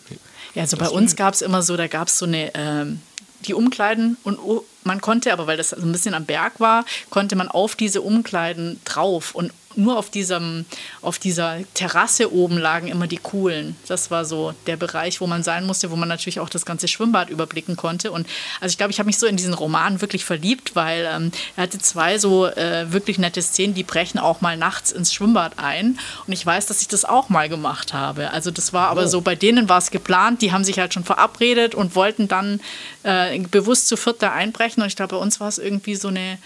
[0.53, 3.01] Ja, also bei uns gab es immer so, da gab es so eine, ähm,
[3.41, 4.39] die Umkleiden und
[4.83, 8.01] man konnte, aber weil das so ein bisschen am Berg war, konnte man auf diese
[8.01, 10.65] Umkleiden drauf und nur auf, diesem,
[11.01, 13.75] auf dieser Terrasse oben lagen immer die coolen.
[13.87, 16.87] Das war so der Bereich, wo man sein musste, wo man natürlich auch das ganze
[16.87, 18.11] Schwimmbad überblicken konnte.
[18.11, 18.27] Und
[18.61, 21.63] also ich glaube, ich habe mich so in diesen Roman wirklich verliebt, weil ähm, er
[21.63, 25.99] hatte zwei so äh, wirklich nette Szenen, die brechen auch mal nachts ins Schwimmbad ein.
[26.27, 28.31] Und ich weiß, dass ich das auch mal gemacht habe.
[28.31, 29.07] Also das war aber oh.
[29.07, 32.59] so, bei denen war es geplant, die haben sich halt schon verabredet und wollten dann
[33.03, 34.81] äh, bewusst zu viert da einbrechen.
[34.83, 36.37] Und ich glaube, bei uns war es irgendwie so eine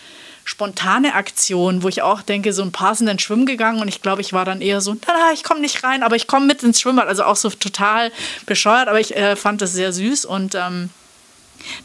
[0.50, 4.02] spontane Aktion, wo ich auch denke, so ein paar sind dann schwimmen gegangen und ich
[4.02, 6.48] glaube, ich war dann eher so, na, na ich komme nicht rein, aber ich komme
[6.48, 7.08] mit ins Schwimmbad.
[7.08, 8.12] Also auch so total
[8.48, 10.90] bescheuert, aber ich äh, fand das sehr süß und ähm,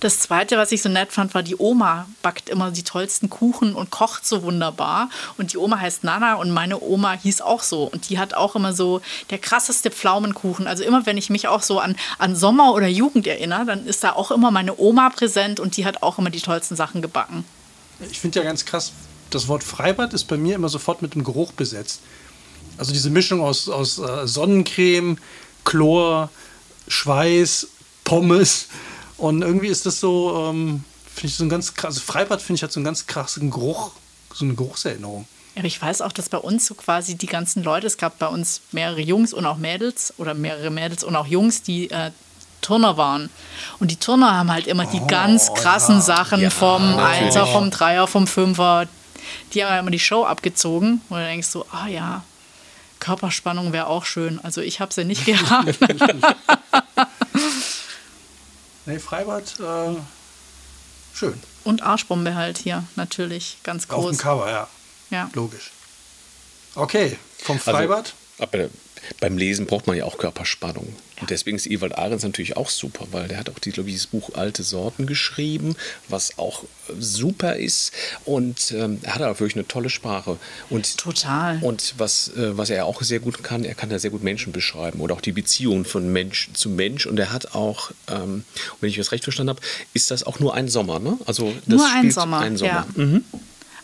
[0.01, 3.75] das Zweite, was ich so nett fand, war, die Oma backt immer die tollsten Kuchen
[3.75, 5.11] und kocht so wunderbar.
[5.37, 7.83] Und die Oma heißt Nana und meine Oma hieß auch so.
[7.83, 10.69] Und die hat auch immer so der krasseste Pflaumenkuchen.
[10.69, 14.05] Also immer, wenn ich mich auch so an, an Sommer oder Jugend erinnere, dann ist
[14.05, 17.45] da auch immer meine Oma präsent und die hat auch immer die tollsten Sachen gebacken.
[18.11, 18.93] Ich finde ja ganz krass,
[19.31, 22.01] das Wort Freibad ist bei mir immer sofort mit dem Geruch besetzt.
[22.79, 25.19] Also diese Mischung aus, aus äh, Sonnencreme,
[25.65, 26.31] Chlor,
[26.89, 27.69] Schweiß,
[28.05, 28.69] Pommes.
[29.17, 31.97] Und irgendwie ist das so, ähm, finde ich so ein ganz krass.
[31.97, 33.93] Also Freibad finde ich hat so einen ganz krassen Geruch,
[34.33, 35.27] so eine Geruchserinnerung.
[35.55, 38.27] Ja, ich weiß auch, dass bei uns so quasi die ganzen Leute, es gab bei
[38.27, 42.11] uns mehrere Jungs und auch Mädels oder mehrere Mädels und auch Jungs, die äh,
[42.65, 43.31] Turner waren.
[43.79, 46.01] Und die Turner haben halt immer die oh, ganz krassen ja.
[46.01, 47.23] Sachen ja, vom natürlich.
[47.23, 48.87] Einser, vom Dreier, vom Fünfer.
[49.53, 51.03] Die haben halt immer die Show abgezogen.
[51.09, 52.25] Und du denkst so, ah ja,
[53.01, 54.41] Körperspannung wäre auch schön.
[54.43, 55.79] Also ich habe sie nicht gehabt.
[58.87, 59.97] nee, Freibad, äh,
[61.13, 61.41] schön.
[61.65, 64.05] Und Arschbombe halt hier, natürlich, ganz groß.
[64.05, 64.69] Auf dem Cover, ja.
[65.11, 65.31] Ja.
[65.35, 65.71] Logisch.
[66.75, 67.99] Okay, vom also, Freibad.
[67.99, 68.24] Also,
[69.21, 70.95] beim Lesen braucht man ja auch Körperspannung.
[71.21, 74.07] Und deswegen ist Ewald Ahrens natürlich auch super, weil der hat auch, glaube ich, das
[74.07, 75.77] Buch Alte Sorten geschrieben,
[76.09, 76.65] was auch
[76.99, 77.93] super ist.
[78.25, 80.39] Und ähm, er hat auch wirklich eine tolle Sprache.
[80.71, 81.59] Und, Total.
[81.61, 84.53] Und was, äh, was er auch sehr gut kann, er kann ja sehr gut Menschen
[84.53, 87.07] beschreiben oder auch die Beziehung von Mensch zu Mensch.
[87.07, 88.45] Und er hat auch, ähm,
[88.81, 89.61] wenn ich das recht verstanden habe,
[89.93, 91.17] ist das auch nur ein Sommer, ne?
[91.27, 92.41] Also das nur ein Sommer.
[92.41, 92.87] Ein Sommer.
[92.97, 93.03] Ja.
[93.03, 93.25] Mhm.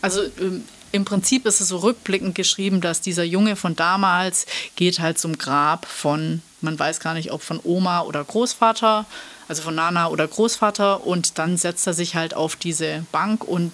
[0.03, 5.01] Also ähm, im Prinzip ist es so rückblickend geschrieben, dass dieser Junge von damals geht
[5.01, 9.07] halt zum Grab von, man weiß gar nicht, ob von Oma oder Großvater,
[9.49, 13.73] also von Nana oder Großvater, und dann setzt er sich halt auf diese Bank und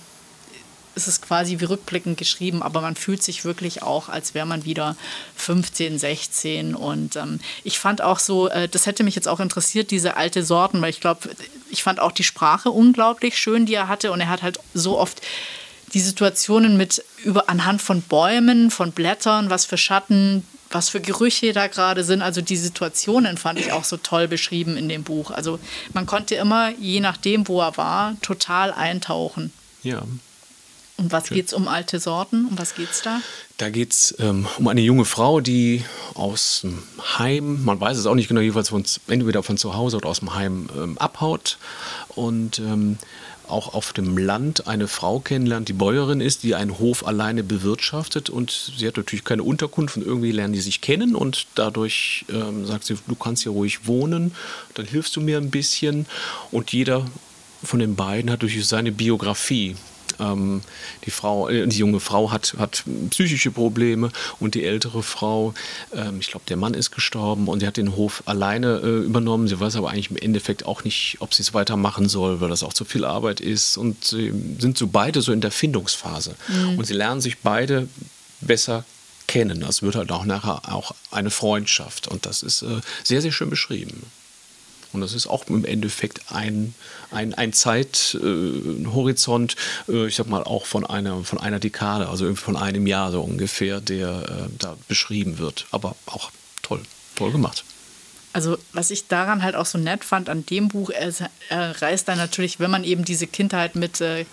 [0.96, 4.64] es ist quasi wie rückblickend geschrieben, aber man fühlt sich wirklich auch, als wäre man
[4.64, 4.96] wieder
[5.36, 6.74] 15, 16.
[6.74, 10.42] Und ähm, ich fand auch so, äh, das hätte mich jetzt auch interessiert, diese alte
[10.42, 11.28] Sorten, weil ich glaube,
[11.68, 14.10] ich fand auch die Sprache unglaublich schön, die er hatte.
[14.10, 15.20] Und er hat halt so oft
[15.96, 21.54] die Situationen mit über anhand von Bäumen, von Blättern, was für Schatten, was für Gerüche
[21.54, 22.20] da gerade sind.
[22.20, 25.30] Also die Situationen fand ich auch so toll beschrieben in dem Buch.
[25.30, 25.58] Also
[25.94, 29.54] man konnte immer, je nachdem, wo er war, total eintauchen.
[29.82, 30.02] Ja.
[30.98, 32.44] Und was geht es um alte Sorten?
[32.44, 33.22] Um was geht es da?
[33.56, 35.82] Da geht es ähm, um eine junge Frau, die
[36.12, 36.82] aus dem
[37.18, 40.18] Heim, man weiß es auch nicht genau, jeweils von, entweder von zu Hause oder aus
[40.18, 41.56] dem Heim ähm, abhaut
[42.08, 42.98] und ähm,
[43.48, 48.30] auch auf dem Land eine Frau kennenlernt, die Bäuerin ist, die einen Hof alleine bewirtschaftet.
[48.30, 51.14] Und sie hat natürlich keine Unterkunft und irgendwie lernen die sich kennen.
[51.14, 54.34] Und dadurch ähm, sagt sie, du kannst hier ruhig wohnen,
[54.74, 56.06] dann hilfst du mir ein bisschen.
[56.50, 57.06] Und jeder
[57.62, 59.76] von den beiden hat durch seine Biografie
[60.18, 60.62] ähm,
[61.04, 65.54] die Frau, äh, die junge Frau hat, hat psychische Probleme und die ältere Frau,
[65.94, 69.48] ähm, ich glaube, der Mann ist gestorben und sie hat den Hof alleine äh, übernommen.
[69.48, 72.62] Sie weiß aber eigentlich im Endeffekt auch nicht, ob sie es weitermachen soll, weil das
[72.62, 73.76] auch zu viel Arbeit ist.
[73.76, 76.34] Und sie sind so beide so in der Findungsphase.
[76.48, 76.78] Mhm.
[76.78, 77.88] Und sie lernen sich beide
[78.40, 78.84] besser
[79.26, 79.60] kennen.
[79.60, 82.08] Das wird halt auch nachher auch eine Freundschaft.
[82.08, 84.02] Und das ist äh, sehr, sehr schön beschrieben.
[84.96, 86.74] Und das ist auch im Endeffekt ein,
[87.10, 89.56] ein, ein Zeithorizont,
[89.88, 93.12] äh, äh, ich sag mal, auch von einer, von einer Dekade, also von einem Jahr
[93.12, 95.66] so ungefähr, der äh, da beschrieben wird.
[95.70, 96.30] Aber auch
[96.62, 96.80] toll,
[97.14, 97.66] toll gemacht.
[98.32, 101.12] Also was ich daran halt auch so nett fand an dem Buch, er,
[101.50, 104.24] er reißt dann natürlich, wenn man eben diese Kindheit mit äh,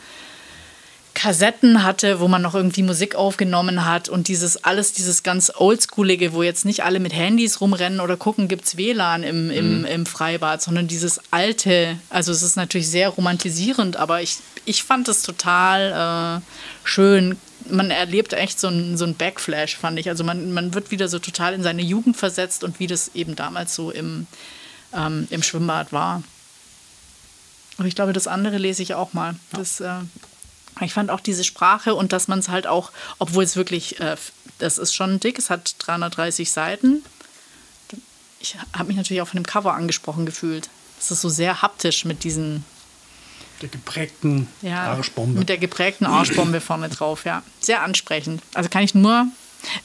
[1.14, 6.34] Kassetten hatte, wo man noch irgendwie Musik aufgenommen hat und dieses alles, dieses ganz Oldschoolige,
[6.34, 9.86] wo jetzt nicht alle mit Handys rumrennen oder gucken, gibt es WLAN im, im, mhm.
[9.86, 15.08] im Freibad, sondern dieses alte, also es ist natürlich sehr romantisierend, aber ich, ich fand
[15.08, 17.38] es total äh, schön.
[17.70, 20.10] Man erlebt echt so ein, so ein Backflash, fand ich.
[20.10, 23.36] Also man, man wird wieder so total in seine Jugend versetzt und wie das eben
[23.36, 24.28] damals so im,
[24.94, 26.24] ähm, im Schwimmbad war.
[27.78, 29.36] Aber ich glaube, das andere lese ich auch mal.
[29.52, 29.90] Das äh,
[30.82, 34.16] Ich fand auch diese Sprache und dass man es halt auch, obwohl es wirklich, äh,
[34.60, 37.04] das ist schon dick, es hat 330 Seiten.
[38.40, 40.70] Ich habe mich natürlich auch von dem Cover angesprochen gefühlt.
[41.00, 42.66] Es ist so sehr haptisch mit diesen
[43.62, 45.40] der geprägten ja, Arschbombe.
[45.40, 47.44] Mit der geprägten Arschbombe vorne drauf, ja.
[47.62, 48.42] Sehr ansprechend.
[48.54, 49.28] Also kann ich nur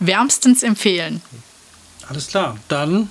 [0.00, 1.22] wärmstens empfehlen.
[2.08, 3.10] Alles klar, dann.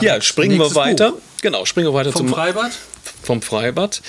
[0.00, 1.12] Ja, springen wir weiter.
[1.12, 1.20] Buch.
[1.42, 2.72] Genau, springen wir weiter Vom zum Freibad.
[3.22, 4.00] Vom Freibad.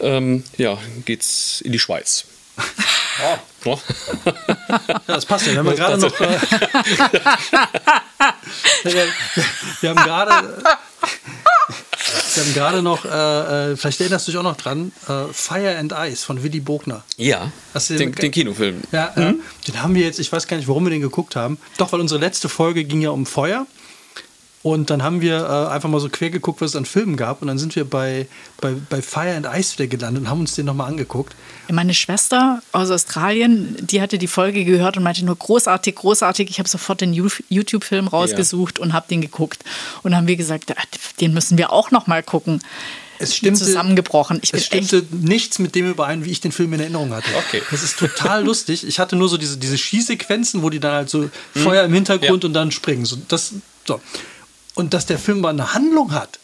[0.00, 2.24] Ähm, ja, geht's in die Schweiz.
[3.18, 3.38] Oh.
[3.64, 3.78] Oh.
[5.06, 5.52] Das passt ja.
[5.52, 6.20] Wir haben gerade noch.
[6.20, 6.38] Äh,
[9.80, 10.62] wir, haben gerade.
[12.34, 15.78] Wir haben gerade noch, äh, äh, vielleicht erinnerst du dich auch noch dran, äh, Fire
[15.78, 17.04] and Ice von Willy Bogner.
[17.16, 17.50] Ja,
[17.88, 18.82] den, den, den, Kinofilm.
[18.92, 19.40] Ja, mhm.
[19.66, 21.58] den haben wir jetzt, ich weiß gar nicht, warum wir den geguckt haben.
[21.78, 23.66] Doch, weil unsere letzte Folge ging ja um Feuer.
[24.66, 27.40] Und dann haben wir äh, einfach mal so quer geguckt, was es an Filmen gab.
[27.40, 28.26] Und dann sind wir bei,
[28.60, 31.36] bei, bei Fire and Ice wieder gelandet und haben uns den nochmal angeguckt.
[31.70, 36.50] Meine Schwester aus Australien, die hatte die Folge gehört und meinte nur großartig, großartig.
[36.50, 38.84] Ich habe sofort den YouTube-Film rausgesucht ja.
[38.84, 39.62] und habe den geguckt.
[40.02, 40.74] Und dann haben wir gesagt,
[41.20, 42.60] den müssen wir auch nochmal gucken.
[43.20, 44.40] Es stimmte, zusammengebrochen.
[44.42, 47.28] Ich es stimmte nichts mit dem überein, wie ich den Film in Erinnerung hatte.
[47.38, 47.62] Okay.
[47.70, 48.84] Das ist total lustig.
[48.84, 51.30] Ich hatte nur so diese, diese Skisequenzen, wo die dann halt so mhm.
[51.54, 52.48] Feuer im Hintergrund ja.
[52.48, 53.04] und dann springen.
[53.04, 53.54] So, das,
[53.86, 54.00] so
[54.76, 56.38] und dass der Film mal eine Handlung hat.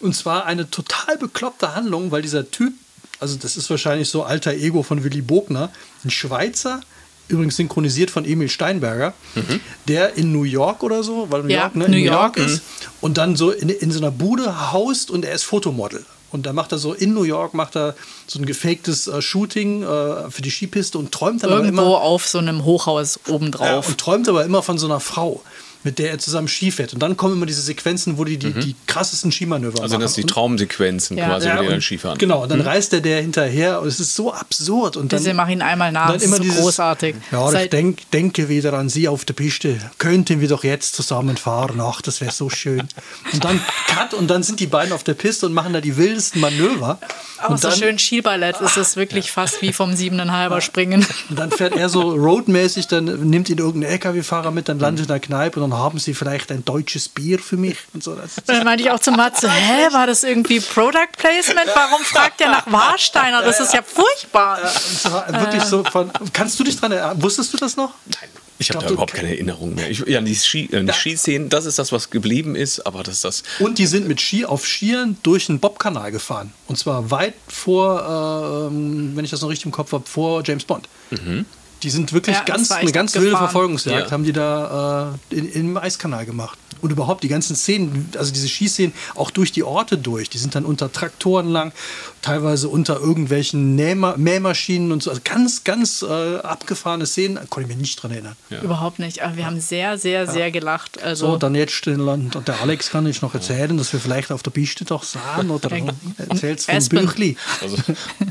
[0.00, 2.72] Und zwar eine total bekloppte Handlung, weil dieser Typ,
[3.20, 5.70] also das ist wahrscheinlich so alter Ego von Willy Bogner,
[6.04, 6.80] ein Schweizer,
[7.28, 9.60] übrigens synchronisiert von Emil Steinberger, mhm.
[9.88, 12.48] der in New York oder so, weil New ja, York, ne, New, New York, York
[12.48, 12.62] ist,
[13.00, 16.04] und dann so in, in so einer Bude haust und er ist Fotomodel.
[16.32, 17.94] Und da macht er so in New York macht er
[18.26, 22.00] so ein gefaktes äh, Shooting äh, für die Skipiste und träumt dann Irgendwo aber immer
[22.00, 23.66] auf so einem Hochhaus obendrauf.
[23.68, 25.42] Ja, und träumt aber immer von so einer Frau
[25.84, 26.94] mit der er zusammen Ski fährt.
[26.94, 28.60] Und dann kommen immer diese Sequenzen, wo die die, mhm.
[28.60, 29.92] die krassesten Skimanöver also machen.
[29.94, 31.26] Also das sind die Traumsequenzen ja.
[31.26, 32.18] quasi, ja, wo die dann Skifahren.
[32.18, 32.66] Genau, und dann mhm.
[32.66, 34.96] reist er der hinterher und es ist so absurd.
[34.96, 37.16] Und dann, Diese machen ihn einmal nach, dann immer so dieses, großartig.
[37.30, 39.78] Ja, Seit ich denk, denke wieder an Sie auf der Piste.
[39.98, 41.80] Könnten wir doch jetzt zusammen fahren.
[41.80, 42.88] Ach, das wäre so schön.
[43.32, 45.96] Und dann Cut und dann sind die beiden auf der Piste und machen da die
[45.96, 46.98] wildesten Manöver.
[47.42, 51.06] Auch und so dann, schön Skiballett ist es wirklich fast wie vom siebeneinhalber springen.
[51.28, 55.16] Und dann fährt er so roadmäßig, dann nimmt ihn irgendein LKW-Fahrer mit, dann landet er
[55.16, 57.76] in der Kneipe und dann haben sie vielleicht ein deutsches Bier für mich.
[57.92, 58.14] Und so.
[58.14, 61.70] Das dann meinte ich auch zu Matze, hä, war das irgendwie Product Placement?
[61.74, 63.42] Warum fragt er nach Warsteiner?
[63.42, 64.60] Das ist ja furchtbar.
[64.62, 65.10] Ja, so,
[65.40, 67.22] wirklich so von, kannst du dich dran erinnern?
[67.22, 67.94] Wusstest du das noch?
[68.06, 68.28] Nein.
[68.58, 69.90] Ich habe da überhaupt keine Erinnerung mehr.
[69.90, 70.92] Ich, ja, die, Ski, äh, die ja.
[70.92, 73.42] Skiszenen, das ist das, was geblieben ist, aber das ist das.
[73.58, 76.52] Und die sind mit Ski auf Skiern durch den Bobkanal gefahren.
[76.68, 78.74] Und zwar weit vor, äh,
[79.16, 80.88] wenn ich das noch richtig im Kopf habe, vor James Bond.
[81.10, 81.46] Mhm.
[81.84, 84.10] Die sind wirklich ja, ganz, eine ganz wilde Verfolgungsjagd, ja.
[84.10, 86.58] haben die da äh, in, im Eiskanal gemacht.
[86.80, 90.28] Und überhaupt die ganzen Szenen, also diese Schießszenen, auch durch die Orte durch.
[90.28, 91.72] Die sind dann unter Traktoren lang,
[92.20, 95.10] teilweise unter irgendwelchen Nähma Mähmaschinen und so.
[95.10, 97.38] Also ganz, ganz äh, abgefahrene Szenen.
[97.48, 98.36] Konnte ich mich nicht dran erinnern.
[98.50, 98.60] Ja.
[98.60, 99.22] Überhaupt nicht.
[99.22, 101.02] Aber wir haben sehr, sehr, sehr gelacht.
[101.02, 104.42] Also so, dann jetzt und der Alex kann ich noch erzählen, dass wir vielleicht auf
[104.42, 105.70] der Piste doch sahen oder
[106.16, 107.36] erzählst vom Büchli.
[107.60, 107.76] Also,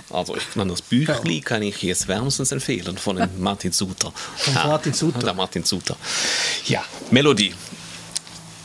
[0.09, 4.11] also ich kann das Büchli kann ich jetzt wärmstens empfehlen von Martin Suter.
[4.35, 5.19] Von Martin Suter.
[5.19, 5.95] Der Martin Suter.
[6.65, 7.53] Ja, Melodie.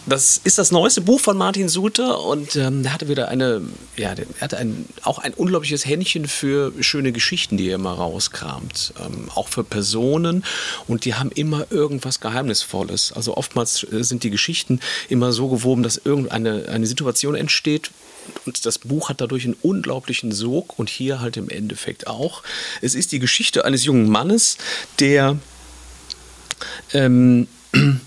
[0.09, 3.61] Das ist das neueste Buch von Martin Suter und ähm, er hatte wieder eine,
[3.97, 8.95] ja, er hatte ein, auch ein unglaubliches Händchen für schöne Geschichten, die er immer rauskramt.
[9.05, 10.45] Ähm, auch für Personen
[10.87, 13.13] und die haben immer irgendwas Geheimnisvolles.
[13.13, 17.91] Also oftmals äh, sind die Geschichten immer so gewoben, dass irgendeine eine Situation entsteht,
[18.47, 22.43] und das Buch hat dadurch einen unglaublichen Sog und hier halt im Endeffekt auch.
[22.81, 24.59] Es ist die Geschichte eines jungen Mannes,
[25.01, 25.39] der
[26.93, 27.49] ähm,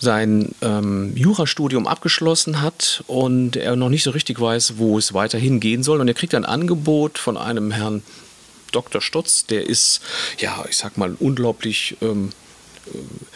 [0.00, 5.60] sein ähm, Jurastudium abgeschlossen hat und er noch nicht so richtig weiß, wo es weiterhin
[5.60, 6.00] gehen soll.
[6.00, 8.02] Und er kriegt ein Angebot von einem Herrn
[8.72, 9.00] Dr.
[9.00, 10.00] Stotz, der ist,
[10.38, 12.47] ja, ich sag mal, unglaublich ähm, äh,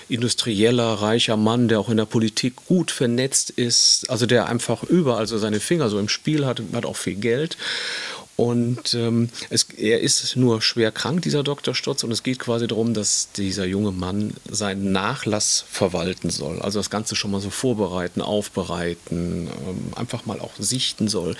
[0.08, 5.26] industrieller, reicher Mann, der auch in der Politik gut vernetzt ist, also der einfach überall
[5.26, 7.56] so seine Finger so im Spiel hat, hat auch viel Geld.
[8.34, 11.74] Und ähm, es, er ist nur schwer krank, dieser Dr.
[11.74, 16.60] Stotz, und es geht quasi darum, dass dieser junge Mann seinen Nachlass verwalten soll.
[16.60, 21.36] Also das Ganze schon mal so vorbereiten, aufbereiten, ähm, einfach mal auch sichten soll.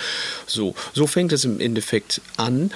[0.46, 2.70] So, so fängt es im Endeffekt an.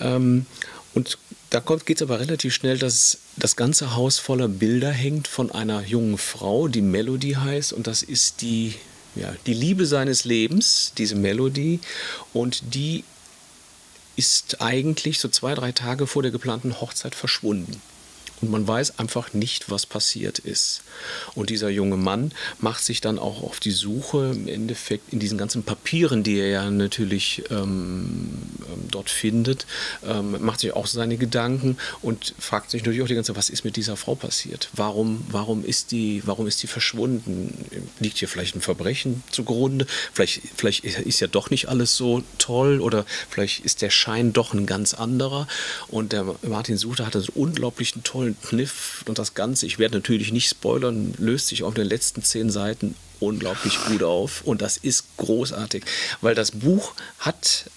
[0.00, 0.46] Ähm,
[0.94, 1.18] und
[1.50, 5.82] da geht es aber relativ schnell, dass das ganze Haus voller Bilder hängt von einer
[5.82, 8.74] jungen Frau, die Melody heißt, und das ist die
[9.16, 11.80] ja, die Liebe seines Lebens, diese Melodie,
[12.32, 13.04] und die
[14.16, 17.80] ist eigentlich so zwei, drei Tage vor der geplanten Hochzeit verschwunden.
[18.42, 20.82] Und man weiß einfach nicht, was passiert ist.
[21.34, 25.38] Und dieser junge Mann macht sich dann auch auf die Suche im Endeffekt in diesen
[25.38, 29.66] ganzen Papieren, die er ja natürlich ähm, ähm dort findet,
[30.04, 33.50] ähm, macht sich auch seine Gedanken und fragt sich natürlich auch die ganze Zeit, was
[33.50, 34.68] ist mit dieser Frau passiert?
[34.72, 37.54] Warum, warum, ist, die, warum ist die verschwunden?
[38.00, 39.86] Liegt hier vielleicht ein Verbrechen zugrunde?
[40.12, 44.54] Vielleicht, vielleicht ist ja doch nicht alles so toll oder vielleicht ist der Schein doch
[44.54, 45.46] ein ganz anderer.
[45.88, 50.32] Und der Martin Suter hat einen unglaublichen tollen Kniff und das Ganze, ich werde natürlich
[50.32, 54.42] nicht spoilern, löst sich auf den letzten zehn Seiten unglaublich gut auf.
[54.44, 55.84] Und das ist großartig,
[56.20, 57.70] weil das Buch hat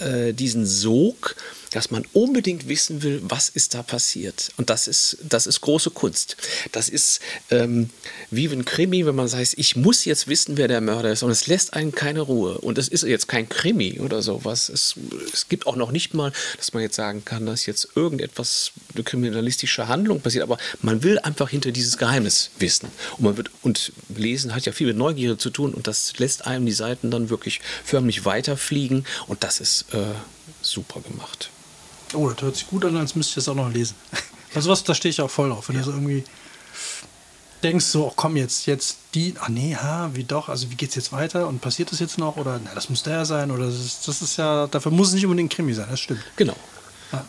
[0.00, 1.36] äh, diesen Sog,
[1.70, 4.52] dass man unbedingt wissen will, was ist da passiert.
[4.56, 6.36] Und das ist, das ist große Kunst.
[6.72, 7.90] Das ist ähm,
[8.30, 11.22] wie ein Krimi, wenn man sagt, ich muss jetzt wissen, wer der Mörder ist.
[11.22, 12.58] Und es lässt einen keine Ruhe.
[12.58, 14.68] Und es ist jetzt kein Krimi oder sowas.
[14.68, 14.94] Es,
[15.32, 19.04] es gibt auch noch nicht mal, dass man jetzt sagen kann, dass jetzt irgendetwas, eine
[19.04, 20.44] kriminalistische Handlung passiert.
[20.44, 22.88] Aber man will einfach hinter dieses Geheimnis wissen.
[23.18, 25.74] Und, man wird, und Lesen hat ja viel mit Neugierde zu tun.
[25.74, 29.04] Und das lässt einem die Seiten dann wirklich förmlich weiterfliegen.
[29.26, 30.14] Und das ist äh,
[30.62, 31.50] super gemacht.
[32.14, 33.94] Oh, das hört sich gut an, als müsste ich das auch noch lesen.
[34.54, 35.68] Also was, da stehe ich auch voll drauf.
[35.68, 35.82] Wenn ja.
[35.82, 36.24] du so irgendwie
[37.62, 40.94] denkst, so, oh, komm jetzt, jetzt die, ah nee, ha, wie doch, also wie geht's
[40.94, 43.74] jetzt weiter und passiert das jetzt noch oder, na, das muss der sein oder das
[43.74, 46.24] ist, das ist ja, dafür muss es nicht unbedingt Krimi sein, das stimmt.
[46.36, 46.56] Genau.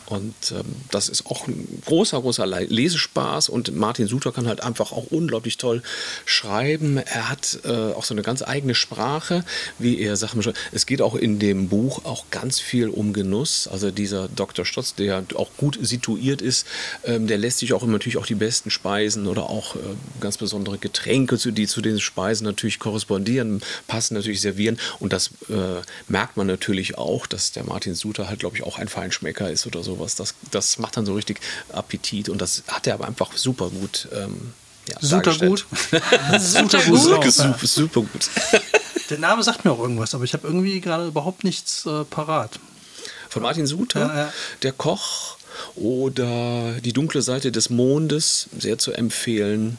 [0.06, 3.48] Und ähm, das ist auch ein großer, großer Lesespaß.
[3.48, 5.82] Und Martin Suter kann halt einfach auch unglaublich toll
[6.26, 6.98] schreiben.
[6.98, 9.44] Er hat äh, auch so eine ganz eigene Sprache,
[9.78, 10.58] wie er Sachen beschreibt.
[10.72, 13.68] Es geht auch in dem Buch auch ganz viel um Genuss.
[13.68, 14.64] Also dieser Dr.
[14.64, 16.66] Stotz, der auch gut situiert ist,
[17.04, 19.78] ähm, der lässt sich auch immer natürlich auch die besten Speisen oder auch äh,
[20.20, 24.78] ganz besondere Getränke, die zu den Speisen natürlich korrespondieren, passen, natürlich servieren.
[24.98, 28.78] Und das äh, merkt man natürlich auch, dass der Martin Suter halt, glaube ich, auch
[28.78, 30.14] ein Feinschmecker ist oder sowas.
[30.16, 31.40] Das, das macht dann so richtig
[31.72, 34.08] Appetit und das hat er aber einfach super gut.
[34.12, 34.52] Ähm,
[34.88, 35.66] ja, super gut.
[36.40, 37.00] super gut.
[37.00, 38.30] Super, super gut.
[39.10, 42.60] Der Name sagt mir auch irgendwas, aber ich habe irgendwie gerade überhaupt nichts äh, parat.
[43.28, 44.32] Von Martin Suter, ja, ja.
[44.62, 45.36] der Koch
[45.76, 49.78] oder Die dunkle Seite des Mondes, sehr zu empfehlen.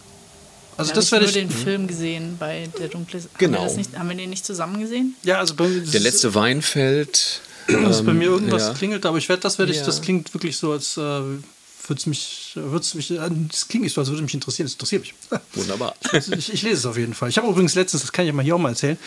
[0.77, 1.33] Also das werde ich.
[1.33, 3.21] den Film gesehen bei der dunkle.
[3.37, 3.59] Genau.
[3.59, 5.15] Haben wir, nicht, haben wir den nicht zusammen gesehen?
[5.23, 7.41] Ja, also der letzte Weinfeld.
[7.79, 8.73] Dass ähm, bei mir irgendwas ja.
[8.73, 9.85] klingelt, aber ich werde das werde ich, ja.
[9.85, 13.93] das klingt wirklich so, als äh, würde es mich, wird's mich, äh, das klingt nicht
[13.93, 15.13] so, als würde mich interessieren, das interessiert mich.
[15.53, 15.95] Wunderbar.
[16.13, 17.29] ich, ich, lese es auf jeden Fall.
[17.29, 18.97] Ich habe übrigens letztens, das kann ich mal hier auch mal erzählen,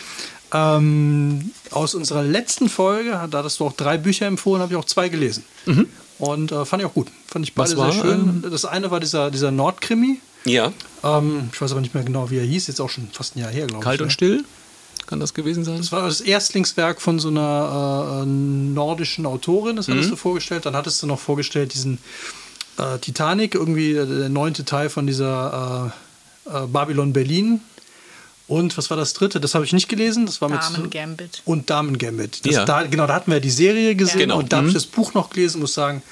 [0.53, 4.85] ähm, aus unserer letzten Folge, da hattest du auch drei Bücher empfohlen, habe ich auch
[4.85, 5.43] zwei gelesen.
[5.65, 5.87] Mhm.
[6.17, 7.07] Und äh, fand ich auch gut.
[7.27, 8.41] Fand ich beide sehr schön.
[8.43, 10.19] Ähm, das eine war dieser, dieser Nordkrimi.
[10.45, 10.71] Ja.
[11.03, 13.39] Ähm, ich weiß aber nicht mehr genau, wie er hieß, jetzt auch schon fast ein
[13.39, 13.83] Jahr her, glaube ich.
[13.83, 14.11] Kalt und ne?
[14.11, 14.45] still?
[15.07, 15.77] Kann das gewesen sein?
[15.77, 20.11] Das war das Erstlingswerk von so einer äh, nordischen Autorin, das hattest mhm.
[20.11, 20.65] du vorgestellt.
[20.65, 21.99] Dann hattest du noch vorgestellt diesen
[22.77, 25.93] äh, Titanic, irgendwie der neunte Teil von dieser
[26.45, 27.61] äh, äh Babylon Berlin.
[28.47, 29.39] Und was war das dritte?
[29.39, 30.25] Das habe ich nicht gelesen.
[30.25, 31.41] Das war Damen mit Gambit.
[31.45, 32.45] Und Damen Gambit.
[32.45, 32.65] Das, ja.
[32.65, 34.39] da, genau, da hatten wir die Serie gesehen ja, genau.
[34.39, 34.77] und da habe ich mhm.
[34.77, 35.61] das Buch noch gelesen.
[35.61, 36.03] Muss sagen,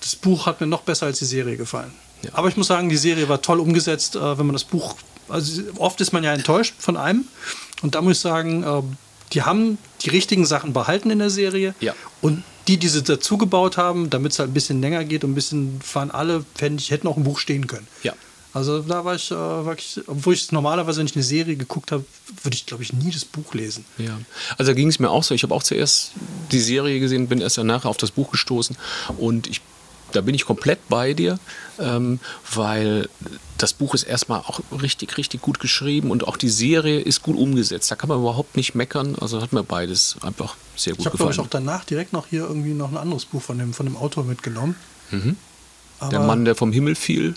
[0.00, 1.92] das Buch hat mir noch besser als die Serie gefallen.
[2.22, 2.30] Ja.
[2.34, 4.96] Aber ich muss sagen, die Serie war toll umgesetzt, äh, wenn man das Buch.
[5.28, 7.24] Also oft ist man ja enttäuscht von einem
[7.82, 8.82] und da muss ich sagen, äh,
[9.32, 11.74] die haben die richtigen Sachen behalten in der Serie.
[11.80, 11.94] Ja.
[12.20, 15.32] Und die, die sie dazu gebaut haben, damit es halt ein bisschen länger geht und
[15.32, 17.88] ein bisschen fahren alle, fände ich, hätten auch im Buch stehen können.
[18.02, 18.14] Ja.
[18.54, 22.04] Also da war ich äh, wirklich, obwohl ich normalerweise, wenn ich eine Serie geguckt habe,
[22.42, 23.84] würde ich, glaube ich, nie das Buch lesen.
[23.96, 24.18] Ja,
[24.58, 25.34] also da ging es mir auch so.
[25.34, 26.12] Ich habe auch zuerst
[26.50, 28.76] die Serie gesehen, bin erst danach auf das Buch gestoßen
[29.16, 29.62] und ich
[30.12, 31.38] da bin ich komplett bei dir,
[31.78, 32.20] ähm,
[32.54, 33.08] weil
[33.58, 37.36] das Buch ist erstmal auch richtig, richtig gut geschrieben und auch die Serie ist gut
[37.36, 37.90] umgesetzt.
[37.90, 39.16] Da kann man überhaupt nicht meckern.
[39.20, 41.30] Also hat mir beides einfach sehr gut ich hab, gefallen.
[41.30, 43.86] Ich habe, auch danach direkt noch hier irgendwie noch ein anderes Buch von dem, von
[43.86, 44.74] dem Autor mitgenommen.
[45.10, 45.36] Mhm.
[46.10, 47.34] der Mann, der vom Himmel fiel.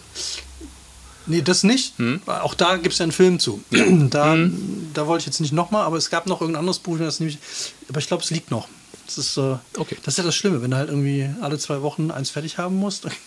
[1.28, 1.98] Nee, das nicht.
[1.98, 2.22] Hm?
[2.26, 3.64] Auch da gibt es ja einen Film zu.
[4.10, 4.92] da, hm.
[4.94, 7.40] da wollte ich jetzt nicht nochmal, aber es gab noch irgendein anderes Buch, das nämlich,
[7.90, 8.68] aber ich glaube, es liegt noch.
[9.06, 9.98] Das ist, äh, okay.
[10.04, 12.76] das ist ja das Schlimme, wenn du halt irgendwie alle zwei Wochen eins fertig haben
[12.76, 13.08] musst.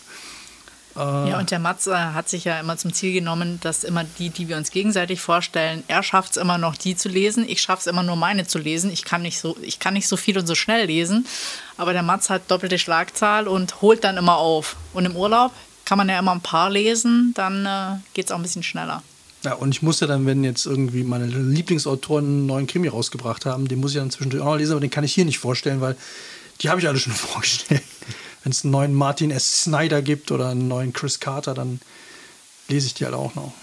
[0.98, 4.30] Ja, und der Mats äh, hat sich ja immer zum Ziel genommen, dass immer die,
[4.30, 7.48] die wir uns gegenseitig vorstellen, er schafft es immer noch, die zu lesen.
[7.48, 8.90] Ich schaffe es immer nur, meine zu lesen.
[8.90, 11.24] Ich kann, nicht so, ich kann nicht so viel und so schnell lesen.
[11.76, 14.74] Aber der Mats hat doppelte Schlagzahl und holt dann immer auf.
[14.92, 15.52] Und im Urlaub
[15.84, 19.02] kann man ja immer ein paar lesen, dann äh, geht es auch ein bisschen schneller.
[19.48, 23.46] Ja, und ich muss ja dann, wenn jetzt irgendwie meine Lieblingsautoren einen neuen Krimi rausgebracht
[23.46, 25.38] haben, den muss ich dann zwischendurch auch noch lesen, aber den kann ich hier nicht
[25.38, 25.96] vorstellen, weil
[26.61, 27.80] die habe ich alle schon vorgestellt.
[28.42, 29.62] Wenn es einen neuen Martin S.
[29.62, 31.80] Snyder gibt oder einen neuen Chris Carter, dann
[32.68, 33.55] lese ich die halt auch noch.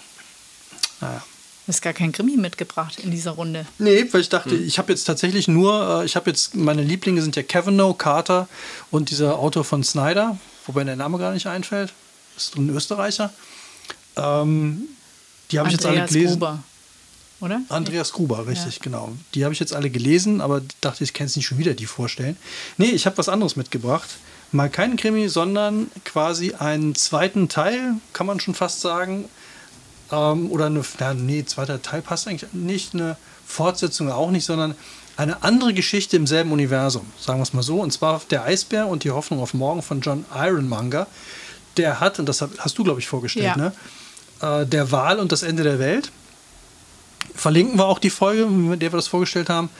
[1.00, 1.22] Naja.
[1.66, 3.64] Du hast gar kein Krimi mitgebracht in dieser Runde.
[3.78, 4.66] Nee, weil ich dachte, hm.
[4.66, 8.48] ich habe jetzt tatsächlich nur, äh, ich habe jetzt, meine Lieblinge sind ja Kavanaugh, Carter
[8.90, 11.92] und dieser Autor von Snyder, wobei der Name gar nicht einfällt.
[12.36, 13.32] ist ein Österreicher.
[14.16, 14.88] Ähm,
[15.50, 16.32] die habe ich jetzt alle gelesen.
[16.40, 16.62] Gruber,
[17.40, 17.60] oder?
[17.68, 18.80] Andreas Gruber, richtig, Ja.
[18.82, 19.12] genau.
[19.34, 21.86] Die habe ich jetzt alle gelesen, aber dachte, ich kann es nicht schon wieder die
[21.86, 22.36] vorstellen.
[22.78, 24.08] Nee, ich habe was anderes mitgebracht.
[24.52, 29.26] Mal keinen Krimi, sondern quasi einen zweiten Teil, kann man schon fast sagen.
[30.12, 32.94] Ähm, oder eine, ja, nee, zweiter Teil passt eigentlich nicht.
[32.94, 34.74] Eine Fortsetzung auch nicht, sondern
[35.16, 37.80] eine andere Geschichte im selben Universum, sagen wir es mal so.
[37.80, 41.06] Und zwar Der Eisbär und die Hoffnung auf morgen von John Ironmonger.
[41.76, 43.56] Der hat, und das hast du, glaube ich, vorgestellt, Ja.
[43.56, 43.72] ne?
[44.40, 46.10] Äh, der Wahl und das Ende der Welt.
[47.34, 49.70] Verlinken wir auch die Folge, mit der wir das vorgestellt haben.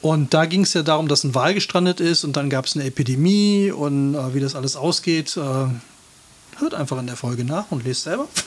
[0.00, 2.76] Und da ging es ja darum, dass ein Wal gestrandet ist und dann gab es
[2.76, 5.36] eine Epidemie und äh, wie das alles ausgeht.
[5.36, 5.40] Äh,
[6.60, 8.28] hört einfach in der Folge nach und lest selber.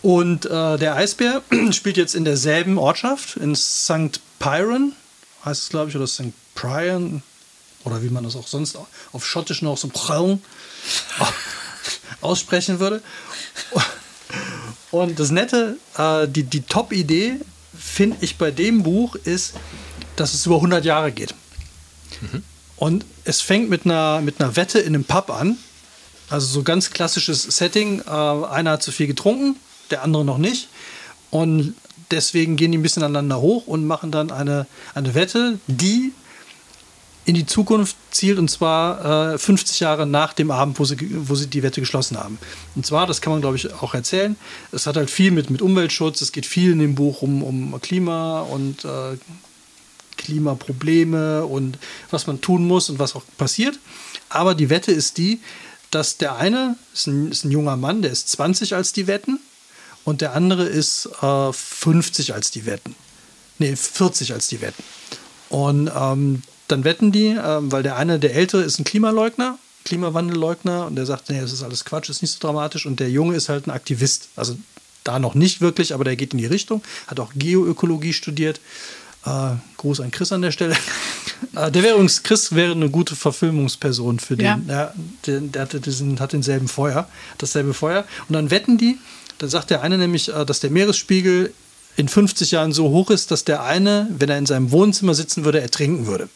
[0.00, 1.42] Und äh, der Eisbär
[1.72, 4.20] spielt jetzt in derselben Ortschaft, in St.
[4.38, 4.92] Piran,
[5.44, 6.32] heißt es, glaube ich, oder St.
[6.54, 7.24] Prion,
[7.82, 8.78] oder wie man das auch sonst
[9.12, 9.90] auf Schottisch noch so
[12.20, 13.02] aussprechen würde.
[14.90, 17.40] Und das Nette, äh, die, die Top-Idee,
[17.78, 19.54] finde ich bei dem Buch, ist,
[20.16, 21.34] dass es über 100 Jahre geht.
[22.76, 25.58] Und es fängt mit einer, mit einer Wette in einem Pub an.
[26.30, 28.00] Also so ganz klassisches Setting.
[28.00, 29.56] Äh, einer hat zu viel getrunken,
[29.90, 30.68] der andere noch nicht.
[31.30, 31.74] Und
[32.10, 36.12] deswegen gehen die ein bisschen aneinander hoch und machen dann eine, eine Wette, die
[37.28, 40.96] in die Zukunft zielt und zwar äh, 50 Jahre nach dem Abend, wo sie,
[41.28, 42.38] wo sie die Wette geschlossen haben.
[42.74, 44.34] Und zwar, das kann man glaube ich auch erzählen,
[44.72, 47.78] es hat halt viel mit, mit Umweltschutz, es geht viel in dem Buch um, um
[47.82, 49.18] Klima und äh,
[50.16, 51.76] Klimaprobleme und
[52.10, 53.78] was man tun muss und was auch passiert.
[54.30, 55.40] Aber die Wette ist die,
[55.90, 59.38] dass der eine ist ein, ist ein junger Mann, der ist 20 als die Wetten
[60.04, 62.94] und der andere ist äh, 50 als die Wetten.
[63.58, 64.82] Nee, 40 als die Wetten.
[65.50, 70.86] Und ähm, dann wetten die, ähm, weil der eine, der Ältere, ist ein Klimaleugner, Klimawandelleugner
[70.86, 72.86] und der sagt, nee, das ist alles Quatsch, ist nicht so dramatisch.
[72.86, 74.28] Und der Junge ist halt ein Aktivist.
[74.36, 74.56] Also
[75.04, 78.60] da noch nicht wirklich, aber der geht in die Richtung, hat auch Geoökologie studiert.
[79.24, 80.76] Äh, Gruß an Chris an der Stelle.
[81.56, 84.46] äh, der wäre übrigens, Chris wäre eine gute Verfilmungsperson für den.
[84.46, 84.60] Ja.
[84.68, 84.94] Ja,
[85.26, 87.08] der, der hatte diesen, hat denselben Feuer,
[87.38, 88.04] dasselbe Feuer.
[88.28, 88.98] Und dann wetten die,
[89.38, 91.52] dann sagt der eine nämlich, äh, dass der Meeresspiegel
[91.96, 95.44] in 50 Jahren so hoch ist, dass der eine, wenn er in seinem Wohnzimmer sitzen
[95.44, 96.28] würde, ertrinken würde.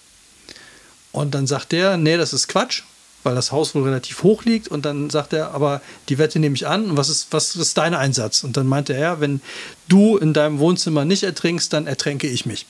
[1.13, 2.83] Und dann sagt der, nee, das ist Quatsch,
[3.23, 4.69] weil das Haus wohl relativ hoch liegt.
[4.69, 6.91] Und dann sagt er, aber die Wette nehme ich an.
[6.91, 8.45] Und was ist, was ist dein Einsatz?
[8.45, 9.41] Und dann meinte er, wenn
[9.89, 12.67] du in deinem Wohnzimmer nicht ertrinkst, dann ertränke ich mich.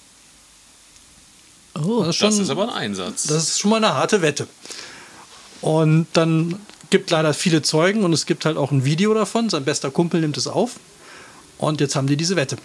[1.75, 2.05] Oh.
[2.05, 3.25] Das ist, Das schon, ist aber ein Einsatz.
[3.25, 4.47] das ist schon mal eine harte Wette.
[5.61, 9.49] Und dann gibt leider viele Zeugen und es gibt halt auch ein Video davon.
[9.49, 10.73] Sein bester Kumpel nimmt es auf.
[11.59, 12.57] Und jetzt haben die diese Wette.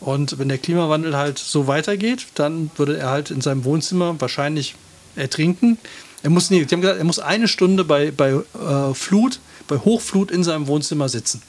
[0.00, 4.74] Und wenn der Klimawandel halt so weitergeht, dann würde er halt in seinem Wohnzimmer wahrscheinlich
[5.16, 5.78] ertrinken.
[6.22, 9.76] Er muss, nee, die haben gesagt, er muss eine Stunde bei, bei äh, Flut, bei
[9.78, 11.42] Hochflut in seinem Wohnzimmer sitzen.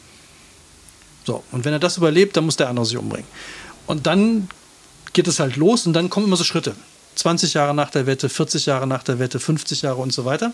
[1.25, 3.27] So, und wenn er das überlebt, dann muss der andere sich umbringen.
[3.87, 4.47] Und dann
[5.13, 6.75] geht es halt los und dann kommen immer so Schritte.
[7.15, 10.51] 20 Jahre nach der Wette, 40 Jahre nach der Wette, 50 Jahre und so weiter.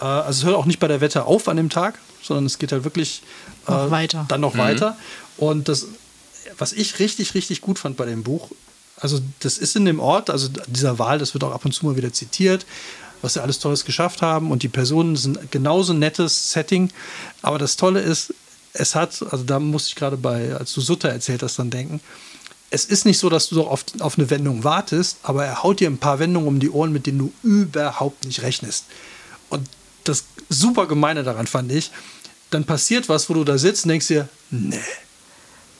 [0.00, 2.58] Äh, also es hört auch nicht bei der Wette auf an dem Tag, sondern es
[2.58, 3.22] geht halt wirklich
[3.68, 4.24] äh, Noch weiter.
[4.28, 4.96] dann noch weiter.
[5.36, 5.86] Und das,
[6.58, 8.50] was ich richtig, richtig gut fand bei dem Buch,
[9.02, 11.84] also das ist in dem Ort, also dieser Wahl, das wird auch ab und zu
[11.84, 12.64] mal wieder zitiert,
[13.20, 16.90] was sie alles Tolles geschafft haben und die Personen sind genauso nettes Setting.
[17.42, 18.32] Aber das Tolle ist,
[18.72, 22.00] es hat, also da musste ich gerade bei, als du Sutter erzählt hast, dann denken,
[22.70, 25.80] es ist nicht so, dass du doch auf, auf eine Wendung wartest, aber er haut
[25.80, 28.86] dir ein paar Wendungen um die Ohren, mit denen du überhaupt nicht rechnest.
[29.50, 29.68] Und
[30.04, 31.90] das super Gemeine daran fand ich,
[32.50, 34.78] dann passiert was, wo du da sitzt und denkst dir, nee,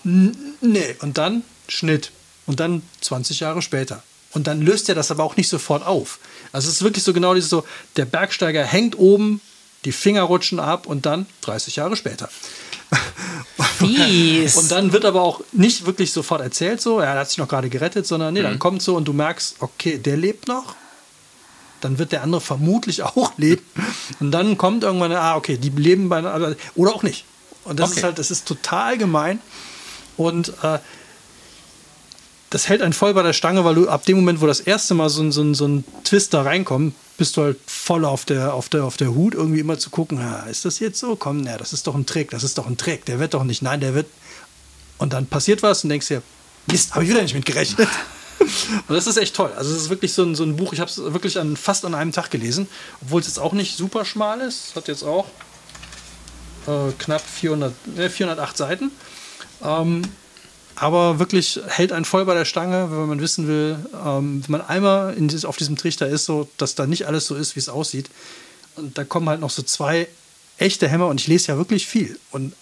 [0.02, 0.96] nee.
[1.00, 2.10] Und dann Schnitt.
[2.46, 4.02] Und dann 20 Jahre später.
[4.32, 6.18] Und dann löst er das aber auch nicht sofort auf.
[6.52, 7.64] Also es ist wirklich so genau dieses so,
[7.96, 9.40] der Bergsteiger hängt oben,
[9.84, 12.28] die Finger rutschen ab und dann 30 Jahre später.
[13.78, 14.56] Fies.
[14.56, 17.68] Und dann wird aber auch nicht wirklich sofort erzählt, so, er hat sich noch gerade
[17.68, 20.74] gerettet, sondern nee, dann kommt so und du merkst, okay, der lebt noch.
[21.80, 23.64] Dann wird der andere vermutlich auch leben.
[24.20, 27.24] Und dann kommt irgendwann, ah, okay, die leben bei einer, oder auch nicht.
[27.64, 27.98] Und das Okay.
[28.00, 29.40] ist halt, das ist total gemein.
[30.16, 30.78] Und äh,
[32.52, 34.92] das hält einen voll bei der Stange, weil du ab dem Moment, wo das erste
[34.92, 38.26] Mal so ein, so ein, so ein Twist da reinkommt, bist du halt voll auf
[38.26, 41.16] der, auf der, auf der Hut, irgendwie immer zu gucken, ah, ist das jetzt so?
[41.16, 43.44] Komm, na, das ist doch ein Trick, das ist doch ein Trick, der wird doch
[43.44, 44.06] nicht, nein, der wird.
[44.98, 46.22] Und dann passiert was und denkst dir,
[46.66, 47.88] Mist, habe ich wieder nicht mit gerechnet.
[48.88, 49.52] Und das ist echt toll.
[49.56, 51.84] Also es ist wirklich so ein, so ein Buch, ich habe es wirklich an, fast
[51.84, 52.68] an einem Tag gelesen,
[53.00, 54.70] obwohl es jetzt auch nicht super schmal ist.
[54.70, 55.26] Es hat jetzt auch
[56.66, 58.90] äh, knapp 400, äh, 408 Seiten.
[59.62, 60.02] Ähm,
[60.76, 64.60] aber wirklich hält einen voll bei der Stange, wenn man wissen will, ähm, wenn man
[64.62, 67.60] einmal in dieses, auf diesem Trichter ist, so, dass da nicht alles so ist, wie
[67.60, 68.10] es aussieht.
[68.76, 70.08] Und da kommen halt noch so zwei
[70.58, 72.18] echte Hämmer und ich lese ja wirklich viel.
[72.30, 72.54] Und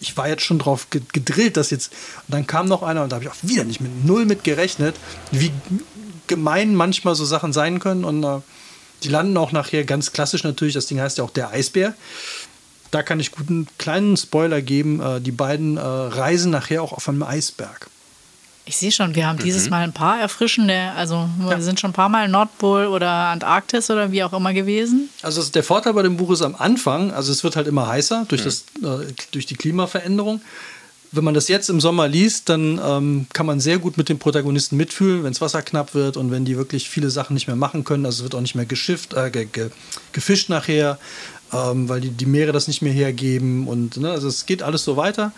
[0.00, 1.92] ich war jetzt schon drauf gedrillt, dass jetzt.
[2.26, 4.44] Und dann kam noch einer und da habe ich auch wieder nicht mit null mit
[4.44, 4.96] gerechnet,
[5.30, 5.52] wie
[6.26, 8.04] gemein manchmal so Sachen sein können.
[8.04, 8.40] Und äh,
[9.02, 10.74] die landen auch nachher ganz klassisch natürlich.
[10.74, 11.94] Das Ding heißt ja auch der Eisbär.
[12.90, 15.00] Da kann ich guten kleinen Spoiler geben.
[15.00, 17.88] Äh, die beiden äh, reisen nachher auch auf einem Eisberg.
[18.68, 19.44] Ich sehe schon, wir haben mhm.
[19.44, 21.60] dieses Mal ein paar erfrischende, also wir ja.
[21.60, 25.08] sind schon ein paar Mal Nordpol oder Antarktis oder wie auch immer gewesen.
[25.22, 28.26] Also der Vorteil bei dem Buch ist am Anfang, also es wird halt immer heißer
[28.26, 28.44] durch, mhm.
[28.44, 30.40] das, äh, durch die Klimaveränderung.
[31.12, 34.18] Wenn man das jetzt im Sommer liest, dann ähm, kann man sehr gut mit den
[34.18, 37.54] Protagonisten mitfühlen, wenn das Wasser knapp wird und wenn die wirklich viele Sachen nicht mehr
[37.54, 38.04] machen können.
[38.04, 39.70] Also es wird auch nicht mehr geschifft, äh, ge, ge,
[40.12, 40.98] gefischt nachher,
[41.52, 43.66] ähm, weil die, die Meere das nicht mehr hergeben.
[43.68, 45.32] Und ne, also es geht alles so weiter.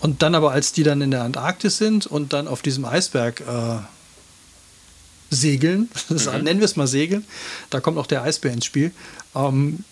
[0.00, 3.40] Und dann aber, als die dann in der Antarktis sind und dann auf diesem Eisberg
[3.40, 3.78] äh,
[5.30, 6.42] segeln, mhm.
[6.42, 7.24] nennen wir es mal segeln,
[7.68, 8.92] da kommt auch der Eisbär ins Spiel,
[9.34, 9.84] ähm,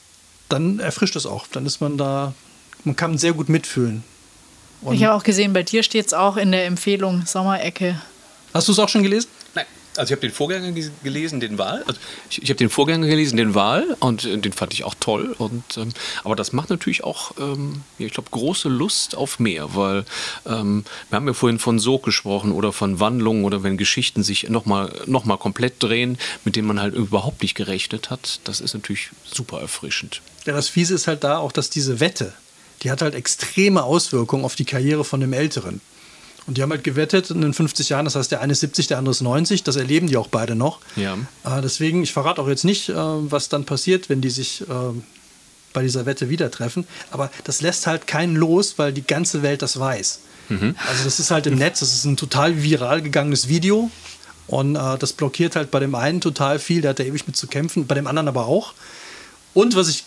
[0.48, 1.46] dann erfrischt es auch.
[1.46, 2.32] Dann ist man da,
[2.84, 4.02] man kann sehr gut mitfühlen.
[4.80, 8.00] Und ich habe auch gesehen, bei dir steht es auch in der Empfehlung Sommerecke.
[8.54, 9.28] Hast du es auch schon gelesen?
[9.98, 10.72] Also ich habe den Vorgänger
[11.02, 11.82] gelesen, den Wahl.
[11.86, 14.94] Also ich, ich habe den Vorgänger gelesen, den Wahl, und äh, den fand ich auch
[14.98, 15.34] toll.
[15.38, 15.90] Und, ähm,
[16.24, 20.04] aber das macht natürlich auch, ähm, ich glaube, große Lust auf mehr, weil
[20.46, 24.48] ähm, wir haben ja vorhin von Sog gesprochen oder von Wandlungen oder wenn Geschichten sich
[24.48, 28.40] nochmal noch mal komplett drehen, mit denen man halt überhaupt nicht gerechnet hat.
[28.44, 30.22] Das ist natürlich super erfrischend.
[30.46, 32.32] Ja, das Fiese ist halt da auch, dass diese Wette,
[32.82, 35.80] die hat halt extreme Auswirkungen auf die Karriere von dem Älteren.
[36.48, 38.86] Und die haben halt gewettet in den 50 Jahren, das heißt, der eine ist 70,
[38.86, 40.80] der andere ist 90, das erleben die auch beide noch.
[40.96, 41.14] Ja.
[41.44, 44.64] Äh, deswegen, ich verrate auch jetzt nicht, äh, was dann passiert, wenn die sich äh,
[45.74, 46.86] bei dieser Wette wieder treffen.
[47.10, 50.20] Aber das lässt halt keinen los, weil die ganze Welt das weiß.
[50.48, 50.74] Mhm.
[50.88, 53.90] Also das ist halt im Netz, das ist ein total viral gegangenes Video.
[54.46, 57.36] Und äh, das blockiert halt bei dem einen total viel, der hat da ewig mit
[57.36, 58.72] zu kämpfen, bei dem anderen aber auch.
[59.52, 60.04] Und was ich.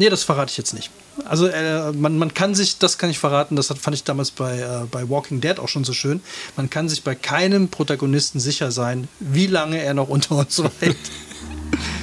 [0.00, 0.90] Nee, das verrate ich jetzt nicht.
[1.26, 4.58] Also äh, man, man kann sich, das kann ich verraten, das fand ich damals bei,
[4.58, 6.22] äh, bei Walking Dead auch schon so schön,
[6.56, 10.96] man kann sich bei keinem Protagonisten sicher sein, wie lange er noch unter uns weilt.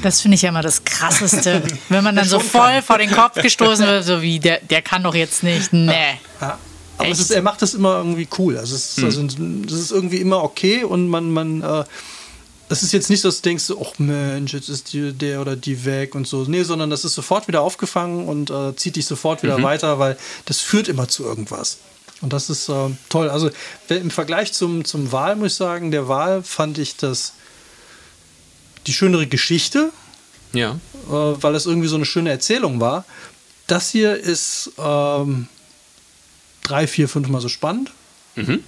[0.03, 1.63] Das finde ich ja immer das Krasseste.
[1.89, 2.83] Wenn man dann so voll kann.
[2.83, 5.73] vor den Kopf gestoßen wird, so wie, der, der kann doch jetzt nicht.
[5.73, 6.19] Nee.
[6.39, 6.59] Ja.
[6.99, 8.59] Aber ist, er macht das immer irgendwie cool.
[8.59, 9.05] Also, es ist, hm.
[9.05, 9.23] also,
[9.65, 11.83] das ist irgendwie immer okay und man, man äh,
[12.69, 15.55] das ist jetzt nicht so, dass du denkst, ach Mensch, jetzt ist die, der oder
[15.55, 16.43] die weg und so.
[16.43, 19.63] Nee, sondern das ist sofort wieder aufgefangen und äh, zieht dich sofort wieder mhm.
[19.63, 21.77] weiter, weil das führt immer zu irgendwas.
[22.21, 23.29] Und das ist äh, toll.
[23.29, 23.51] Also
[23.89, 27.33] im Vergleich zum, zum Wahl muss ich sagen, der Wahl fand ich das
[28.85, 29.91] die schönere Geschichte.
[30.53, 30.79] Ja.
[31.07, 33.05] Äh, weil es irgendwie so eine schöne Erzählung war.
[33.67, 35.47] Das hier ist ähm,
[36.63, 37.91] drei, vier, fünf Mal so spannend.
[38.35, 38.63] Mhm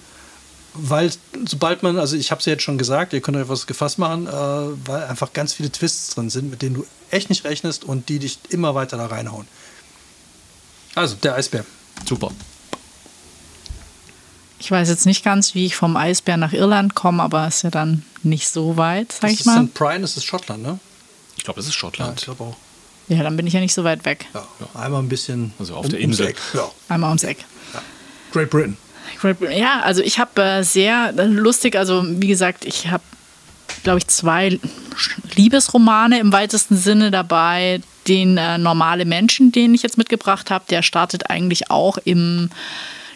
[0.81, 1.11] weil
[1.45, 3.97] sobald man, also ich habe es ja jetzt schon gesagt, ihr könnt euch was gefasst
[3.99, 7.83] machen, äh, weil einfach ganz viele Twists drin sind, mit denen du echt nicht rechnest
[7.83, 9.47] und die dich immer weiter da reinhauen.
[10.95, 11.65] Also, der Eisbär.
[12.07, 12.31] Super.
[14.59, 17.69] Ich weiß jetzt nicht ganz, wie ich vom Eisbär nach Irland komme, aber ist ja
[17.69, 19.65] dann nicht so weit, sag das ich mal.
[19.65, 19.73] St.
[19.73, 20.79] Brian, das ist Schottland, ne?
[21.37, 22.09] Ich glaube, das ist Schottland.
[22.09, 22.57] Ja, ich glaube auch.
[23.07, 24.27] Ja, dann bin ich ja nicht so weit weg.
[24.33, 25.53] Ja, einmal ein bisschen.
[25.57, 26.35] Also auf um, der Insel.
[26.53, 26.69] Ja.
[26.89, 27.39] Einmal ums Eck.
[27.73, 27.81] Ja.
[28.31, 28.77] Great Britain.
[29.51, 33.03] Ja, also ich habe äh, sehr lustig, also wie gesagt, ich habe,
[33.83, 34.59] glaube ich, zwei
[35.35, 37.81] Liebesromane im weitesten Sinne dabei.
[38.07, 42.49] Den äh, Normale Menschen, den ich jetzt mitgebracht habe, der startet eigentlich auch im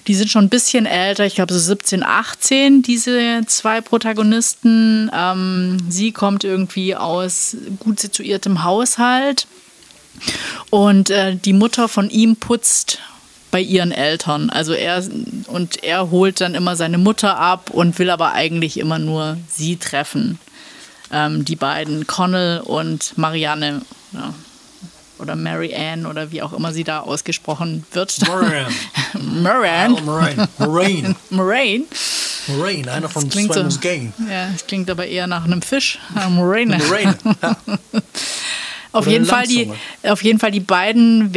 [0.08, 5.10] die sind schon ein bisschen älter, ich glaube so 17, 18, diese zwei Protagonisten.
[5.14, 9.48] Ähm, sie kommt irgendwie aus gut situiertem Haushalt
[10.70, 13.00] und äh, die Mutter von ihm putzt
[13.54, 14.49] bei ihren Eltern.
[14.49, 15.04] Also er
[15.45, 19.78] und er holt dann immer seine Mutter ab und will aber eigentlich immer nur sie
[19.78, 20.39] treffen.
[21.12, 23.84] Ähm, die beiden, Connell und Marianne.
[24.12, 24.34] Ja.
[25.20, 28.18] Oder Mary Ann oder wie auch immer sie da ausgesprochen wird.
[28.28, 28.74] Moran.
[29.43, 30.04] Moran.
[30.04, 30.47] Moraine.
[30.58, 31.16] Moraine.
[31.30, 31.86] Moraine.
[32.47, 34.14] Moraine, einer von Simon's so, Game.
[34.28, 35.99] Ja, es klingt aber eher nach einem Fisch.
[36.30, 36.80] Moraine.
[36.80, 37.16] Moraine.
[37.41, 37.56] Ja.
[38.94, 39.72] Auf jeden, Fall die,
[40.04, 41.34] auf jeden Fall die beiden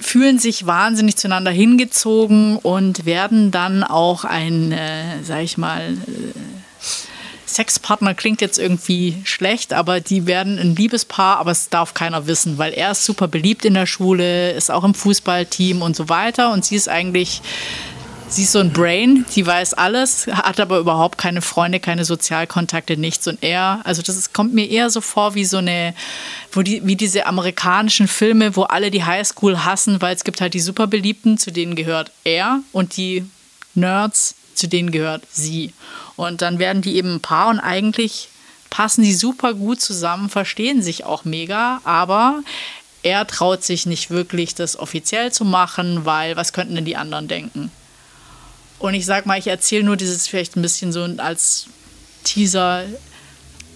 [0.00, 6.38] fühlen sich wahnsinnig zueinander hingezogen und werden dann auch ein, äh, sag ich mal, äh,
[7.46, 12.58] Sexpartner klingt jetzt irgendwie schlecht, aber die werden ein Liebespaar, aber es darf keiner wissen,
[12.58, 16.52] weil er ist super beliebt in der Schule, ist auch im Fußballteam und so weiter
[16.52, 17.40] und sie ist eigentlich
[18.30, 22.98] Sie ist so ein Brain, die weiß alles, hat aber überhaupt keine Freunde, keine Sozialkontakte,
[22.98, 23.26] nichts.
[23.26, 25.94] Und er, also das ist, kommt mir eher so vor wie so eine,
[26.52, 30.52] wo die, wie diese amerikanischen Filme, wo alle die Highschool hassen, weil es gibt halt
[30.52, 33.24] die Superbeliebten, zu denen gehört er und die
[33.74, 35.72] Nerds, zu denen gehört sie.
[36.16, 38.28] Und dann werden die eben ein Paar und eigentlich
[38.68, 42.42] passen sie super gut zusammen, verstehen sich auch mega, aber
[43.02, 47.26] er traut sich nicht wirklich, das offiziell zu machen, weil was könnten denn die anderen
[47.26, 47.70] denken?
[48.78, 51.66] Und ich sag mal, ich erzähle nur dieses vielleicht ein bisschen so als
[52.24, 52.84] Teaser.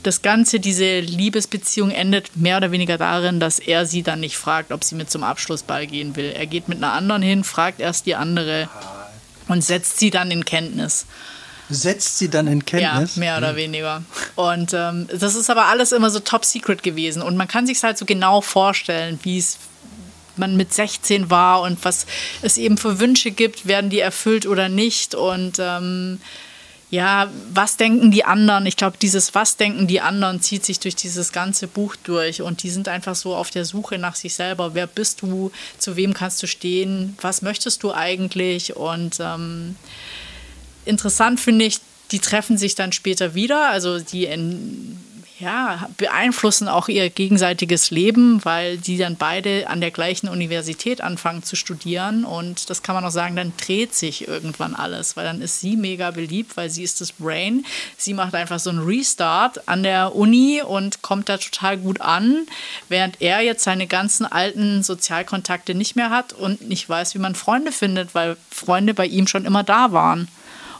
[0.02, 4.72] Das Ganze, diese Liebesbeziehung endet mehr oder weniger darin, dass er sie dann nicht fragt,
[4.72, 6.32] ob sie mit zum Abschlussball gehen will.
[6.32, 8.68] Er geht mit einer anderen hin, fragt erst die andere
[9.48, 11.06] und setzt sie dann in Kenntnis.
[11.70, 13.16] Setzt sie dann in Kenntnis?
[13.16, 14.02] Ja, mehr oder weniger.
[14.34, 17.22] Und ähm, das ist aber alles immer so top secret gewesen.
[17.22, 19.58] Und man kann sich halt so genau vorstellen, wie es
[20.38, 22.06] man mit 16 war und was
[22.42, 25.14] es eben für Wünsche gibt, werden die erfüllt oder nicht.
[25.14, 26.20] Und ähm,
[26.92, 28.66] ja, was denken die anderen?
[28.66, 32.62] Ich glaube, dieses Was denken die anderen zieht sich durch dieses ganze Buch durch und
[32.62, 34.74] die sind einfach so auf der Suche nach sich selber.
[34.74, 35.50] Wer bist du?
[35.78, 37.16] Zu wem kannst du stehen?
[37.22, 38.76] Was möchtest du eigentlich?
[38.76, 39.76] Und ähm,
[40.84, 41.78] interessant finde ich,
[42.10, 43.70] die treffen sich dann später wieder.
[43.70, 44.98] Also die in,
[45.42, 51.42] ja, beeinflussen auch ihr gegenseitiges Leben, weil die dann beide an der gleichen Universität anfangen
[51.42, 52.24] zu studieren.
[52.24, 55.76] Und das kann man auch sagen, dann dreht sich irgendwann alles, weil dann ist sie
[55.76, 57.66] mega beliebt, weil sie ist das Brain.
[57.96, 62.46] Sie macht einfach so einen Restart an der Uni und kommt da total gut an,
[62.88, 67.34] während er jetzt seine ganzen alten Sozialkontakte nicht mehr hat und nicht weiß, wie man
[67.34, 70.28] Freunde findet, weil Freunde bei ihm schon immer da waren.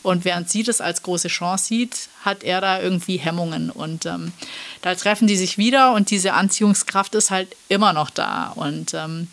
[0.03, 3.71] Und während sie das als große Chance sieht, hat er da irgendwie Hemmungen.
[3.71, 4.33] Und ähm,
[4.81, 8.53] da treffen die sich wieder und diese Anziehungskraft ist halt immer noch da.
[8.57, 9.29] Und ähm,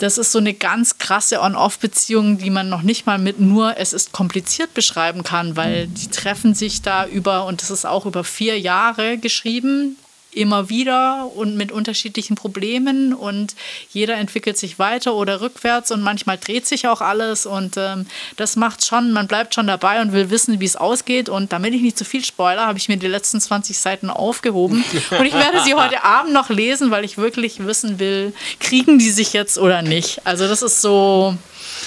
[0.00, 3.92] das ist so eine ganz krasse On-Off-Beziehung, die man noch nicht mal mit nur es
[3.92, 8.24] ist kompliziert beschreiben kann, weil die treffen sich da über, und das ist auch über
[8.24, 9.96] vier Jahre geschrieben,
[10.32, 13.54] immer wieder und mit unterschiedlichen Problemen und
[13.92, 18.06] jeder entwickelt sich weiter oder rückwärts und manchmal dreht sich auch alles und ähm,
[18.36, 21.74] das macht schon, man bleibt schon dabei und will wissen, wie es ausgeht und damit
[21.74, 24.84] ich nicht zu viel spoiler, habe ich mir die letzten 20 Seiten aufgehoben
[25.18, 29.10] und ich werde sie heute Abend noch lesen, weil ich wirklich wissen will, kriegen die
[29.10, 30.26] sich jetzt oder nicht.
[30.26, 31.36] Also das ist so,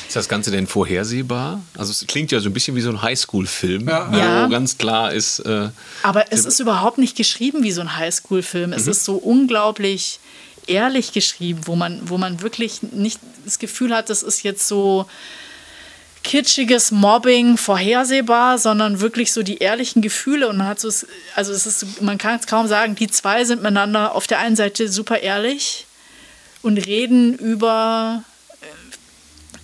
[0.08, 1.62] ist das Ganze denn vorhersehbar?
[1.78, 4.12] Also es klingt ja so ein bisschen wie so ein Highschool-Film, ja.
[4.12, 4.48] wo ja.
[4.48, 5.40] ganz klar ist.
[5.40, 5.70] Äh,
[6.04, 8.74] Aber es ist überhaupt nicht geschrieben wie so ein Highschool-Film.
[8.74, 8.92] Es mhm.
[8.92, 10.20] ist so unglaublich
[10.68, 15.06] ehrlich geschrieben, wo man, wo man wirklich nicht das Gefühl hat, das ist jetzt so
[16.24, 20.90] kitschiges Mobbing vorhersehbar, sondern wirklich so die ehrlichen Gefühle und man hat so,
[21.36, 24.56] also es ist, man kann es kaum sagen, die zwei sind miteinander auf der einen
[24.56, 25.86] Seite super ehrlich
[26.62, 28.24] und reden über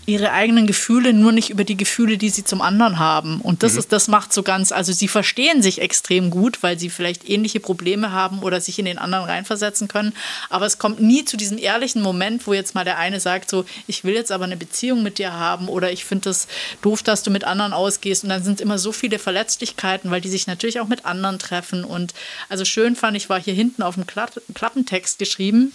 [0.10, 3.42] ihre eigenen Gefühle, nur nicht über die Gefühle, die sie zum anderen haben.
[3.42, 3.80] Und das mhm.
[3.80, 7.60] ist, das macht so ganz, also sie verstehen sich extrem gut, weil sie vielleicht ähnliche
[7.60, 10.14] Probleme haben oder sich in den anderen reinversetzen können.
[10.50, 13.66] Aber es kommt nie zu diesem ehrlichen Moment, wo jetzt mal der eine sagt, so,
[13.88, 16.48] ich will jetzt aber eine Beziehung mit dir haben oder ich finde es
[16.82, 18.24] doof, dass du mit anderen ausgehst.
[18.24, 21.84] Und dann sind immer so viele Verletzlichkeiten, weil die sich natürlich auch mit anderen treffen.
[21.84, 22.14] Und
[22.50, 25.72] also schön fand ich, war hier hinten auf dem Klappentext geschrieben.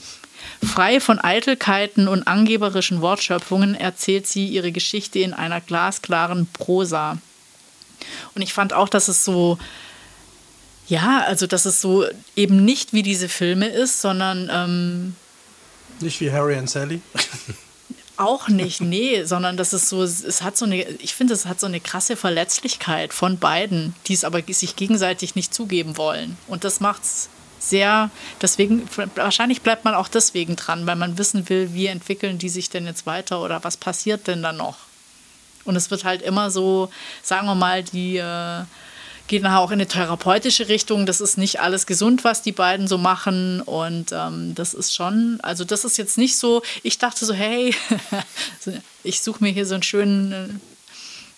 [0.64, 7.18] Frei von Eitelkeiten und angeberischen Wortschöpfungen erzählt sie ihre Geschichte in einer glasklaren Prosa.
[8.34, 9.58] Und ich fand auch, dass es so,
[10.88, 12.04] ja, also dass es so
[12.36, 14.50] eben nicht wie diese Filme ist, sondern.
[14.52, 15.16] Ähm,
[16.00, 17.00] nicht wie Harry und Sally?
[18.16, 21.58] Auch nicht, nee, sondern das ist so, es hat so eine, ich finde, es hat
[21.58, 26.36] so eine krasse Verletzlichkeit von beiden, die es aber sich gegenseitig nicht zugeben wollen.
[26.46, 27.28] Und das macht es
[27.68, 28.10] sehr,
[28.40, 32.70] deswegen, wahrscheinlich bleibt man auch deswegen dran, weil man wissen will, wie entwickeln die sich
[32.70, 34.76] denn jetzt weiter oder was passiert denn dann noch.
[35.64, 36.90] Und es wird halt immer so,
[37.22, 38.64] sagen wir mal, die äh,
[39.26, 41.06] geht nachher auch in eine therapeutische Richtung.
[41.06, 43.62] Das ist nicht alles gesund, was die beiden so machen.
[43.62, 47.74] Und ähm, das ist schon, also das ist jetzt nicht so, ich dachte so, hey,
[49.02, 50.60] ich suche mir hier so einen schönen,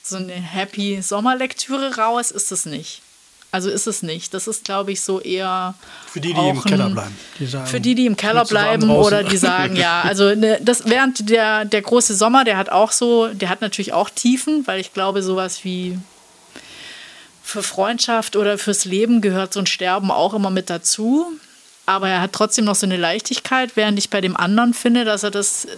[0.03, 3.03] so eine happy Sommerlektüre raus, ist es nicht.
[3.53, 4.35] Also ist es nicht.
[4.35, 5.75] Das ist, glaube ich, so eher.
[6.09, 7.17] Für die, die im Keller bleiben.
[7.39, 10.85] Die sagen, für die, die im Keller bleiben oder die sagen, ja, also ne, das
[10.87, 14.81] während der, der große Sommer, der hat auch so, der hat natürlich auch Tiefen, weil
[14.81, 15.99] ich glaube, sowas wie
[17.43, 21.27] für Freundschaft oder fürs Leben gehört so ein Sterben auch immer mit dazu.
[21.87, 25.23] Aber er hat trotzdem noch so eine Leichtigkeit, während ich bei dem anderen finde, dass
[25.23, 25.69] er das, äh,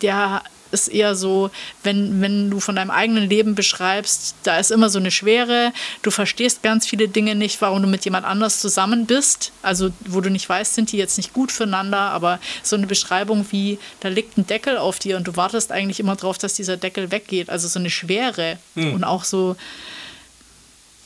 [0.00, 1.50] der ist eher so,
[1.82, 5.72] wenn, wenn du von deinem eigenen Leben beschreibst, da ist immer so eine Schwere.
[6.02, 9.52] Du verstehst ganz viele Dinge nicht, warum du mit jemand anders zusammen bist.
[9.62, 13.46] Also, wo du nicht weißt, sind die jetzt nicht gut füreinander, aber so eine Beschreibung
[13.50, 16.76] wie, da liegt ein Deckel auf dir und du wartest eigentlich immer darauf, dass dieser
[16.76, 17.50] Deckel weggeht.
[17.50, 18.94] Also so eine Schwere mhm.
[18.94, 19.56] und auch so.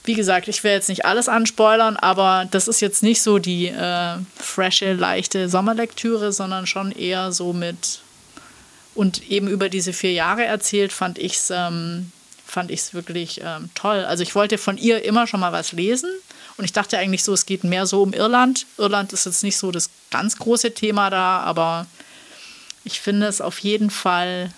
[0.05, 3.69] Wie gesagt, ich will jetzt nicht alles anspoilern, aber das ist jetzt nicht so die
[3.69, 8.02] äh, frische, leichte Sommerlektüre, sondern schon eher so mit
[8.95, 12.13] und eben über diese vier Jahre erzählt, fand ich es ähm,
[12.47, 14.05] fand ich's wirklich ähm, toll.
[14.05, 16.11] Also ich wollte von ihr immer schon mal was lesen
[16.59, 18.67] und ich dachte eigentlich so, es geht mehr so um Irland.
[18.77, 21.87] Irland ist jetzt nicht so das ganz große Thema da, aber
[22.85, 24.53] ich finde es auf jeden Fall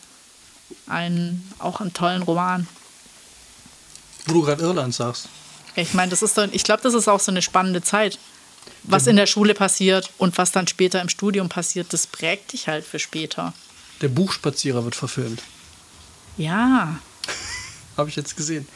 [0.87, 2.66] ein, auch einen tollen Roman.
[4.26, 5.28] Wo du gerade Irland sagst.
[5.76, 8.18] Ich meine, das ist so, ich glaube, das ist auch so eine spannende Zeit.
[8.85, 12.68] Was in der Schule passiert und was dann später im Studium passiert, das prägt dich
[12.68, 13.53] halt für später.
[14.01, 15.42] Der Buchspazierer wird verfilmt.
[16.36, 16.99] Ja.
[17.97, 18.66] Habe ich jetzt gesehen.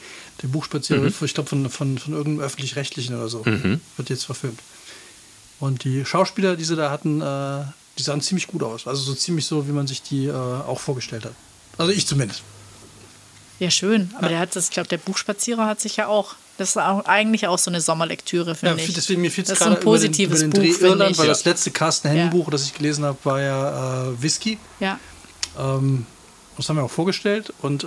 [0.42, 4.60] Der Buchspazierer wird, ich glaube, von, von, von irgendeinem Öffentlich-Rechtlichen oder so, wird jetzt verfilmt.
[5.58, 7.64] Und die Schauspieler, die sie da hatten, äh,
[7.98, 8.86] die sahen ziemlich gut aus.
[8.86, 11.34] Also so ziemlich so, wie man sich die äh, auch vorgestellt hat.
[11.76, 12.42] Also ich zumindest.
[13.58, 14.12] Ja, schön.
[14.16, 16.36] Aber der hat das, ich glaube, der Buchspazierer hat sich ja auch.
[16.59, 18.92] Das ist auch, eigentlich auch so eine Sommerlektüre, Ja, finde ich.
[18.92, 20.86] deswegen mir fiel es das ist gerade ein über den, über positives den Buch, Dreh
[20.86, 21.18] Irland, ich.
[21.18, 21.32] weil Ja.
[21.32, 24.59] das letzte Carsten Hennen Buch, das ich gelesen habe, war ja äh, Whisky.
[24.80, 24.98] Ja.
[25.59, 26.04] Ähm,
[26.56, 27.86] das haben wir auch vorgestellt und äh,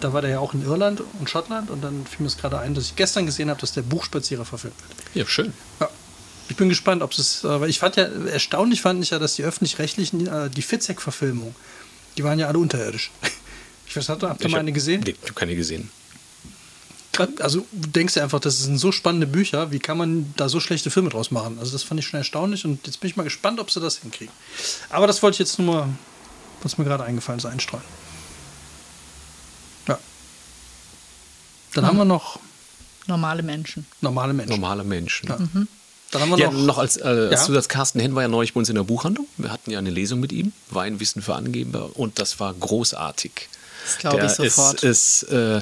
[0.00, 2.58] da war der ja auch in Irland und Schottland und dann fiel mir es gerade
[2.58, 4.98] ein, dass ich gestern gesehen habe, dass der Buchspazierer verfilmt wird.
[5.14, 5.52] Ja, schön.
[5.80, 5.88] Ja.
[6.50, 9.36] Ich bin gespannt, ob es, äh, weil ich fand ja, erstaunlich fand ich ja, dass
[9.36, 11.54] die öffentlich-rechtlichen, äh, die Fitzek-Verfilmung,
[12.18, 13.10] die waren ja alle unterirdisch.
[13.84, 15.02] Ich weiß, habt ihr, habt ihr Ich mal eine gesehen?
[15.04, 15.90] Nee, ich habe keine gesehen.
[17.40, 20.60] Also du denkst dir einfach, das sind so spannende Bücher, wie kann man da so
[20.60, 21.58] schlechte Filme draus machen?
[21.58, 23.98] Also das fand ich schon erstaunlich und jetzt bin ich mal gespannt, ob sie das
[23.98, 24.32] hinkriegen.
[24.88, 25.88] Aber das wollte ich jetzt nur mal,
[26.62, 27.84] was mir gerade eingefallen ist, einstreuen.
[29.88, 29.98] Ja.
[31.74, 32.38] Dann haben wir noch
[33.06, 33.84] Normale Menschen.
[34.00, 34.50] normale Menschen.
[34.54, 35.28] Normale Menschen.
[35.28, 35.38] Ja.
[36.12, 37.46] Dann haben wir Ja, noch, noch als, äh, als Ja.
[37.46, 39.26] Zusatz, Carsten Henn war ja neulich bei uns in der Buchhandlung.
[39.38, 43.48] Wir hatten ja eine Lesung mit ihm, Weinwissen für Angeber, und das war großartig.
[43.84, 44.82] Das glaube ich sofort.
[44.82, 45.60] Ist, ist äh,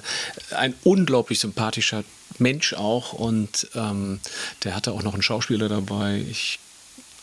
[0.55, 2.05] ein unglaublich sympathischer
[2.39, 4.21] Mensch auch und ähm,
[4.65, 6.25] der hatte auch noch einen Schauspieler dabei.
[6.31, 6.59] Ich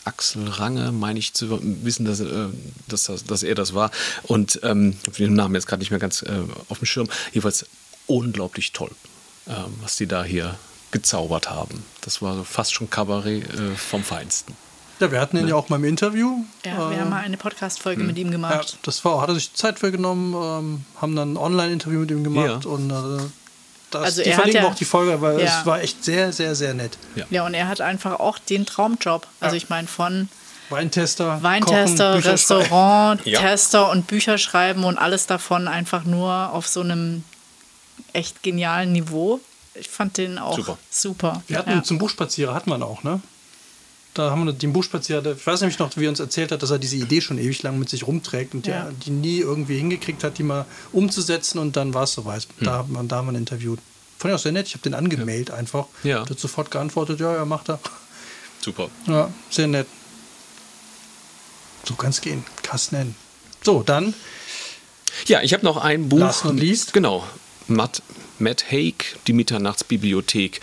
[0.04, 2.48] Axel Range, meine ich zu wissen, dass, äh,
[2.88, 3.90] dass, das- dass er das war.
[4.22, 7.08] Und ähm, den Namen jetzt gerade nicht mehr ganz äh, auf dem Schirm.
[7.32, 7.66] Jedenfalls
[8.06, 8.90] unglaublich toll,
[9.48, 10.56] ähm, was die da hier
[10.92, 11.84] gezaubert haben.
[12.00, 14.56] Das war so fast schon Kabarett äh, vom Feinsten.
[15.00, 16.44] Ja, wir hatten ihn ja auch mal im Interview.
[16.64, 18.78] Ja, wir Äh, haben mal eine Podcast-Folge mit ihm Ja, gemacht.
[18.82, 22.24] das war, hat er sich Zeit für genommen, ähm, haben dann ein Online-Interview mit ihm
[22.24, 22.70] gemacht Ja.
[22.70, 23.22] und äh,
[23.90, 25.60] das, Also die er hat verlinken ja- wir auch die Folge, weil Ja.
[25.60, 26.98] es war echt sehr, sehr, sehr nett.
[27.30, 29.26] Ja, und er hat einfach auch den Traumjob.
[29.40, 30.28] Also ich meine von
[30.70, 32.30] Weintester, Weintester, Kochen.
[32.30, 33.40] Restaurant, Ja.
[33.40, 37.24] Tester und Bücher schreiben und alles davon einfach nur auf so einem
[38.12, 39.40] echt genialen Niveau.
[39.74, 40.78] Ich fand den auch Super.
[40.90, 41.42] super.
[41.46, 41.76] Wir hatten ja.
[41.76, 43.20] ihn zum Buchspazierer, hatten wir ihn auch, ne?
[44.18, 46.70] Da haben wir den Buchspazierer, ich weiß nämlich noch, wie er uns erzählt hat, dass
[46.70, 48.84] er diese Idee schon ewig lang mit sich rumträgt und Ja.
[48.84, 52.42] der, die nie irgendwie hingekriegt hat, die mal umzusetzen und dann war es soweit.
[52.58, 52.64] Hm.
[52.66, 53.78] Da, hat man, da haben wir ihn interviewt.
[54.18, 54.66] Fand ich auch sehr nett.
[54.66, 55.86] Ich habe den angemailt einfach.
[56.02, 56.28] Ja.
[56.28, 57.78] Hat sofort geantwortet, ja, ja, macht er.
[58.60, 58.88] Super.
[59.06, 59.86] Ja, sehr nett.
[61.84, 62.44] So kann es gehen.
[62.64, 63.14] Carsten N.
[63.62, 64.14] So, dann
[65.26, 66.18] Ja, ich habe noch ein Buch.
[66.18, 66.92] Last not least.
[66.92, 67.24] Genau.
[67.68, 68.02] Matt,
[68.40, 70.60] Matt Haig, die Mitternachtsbibliothek.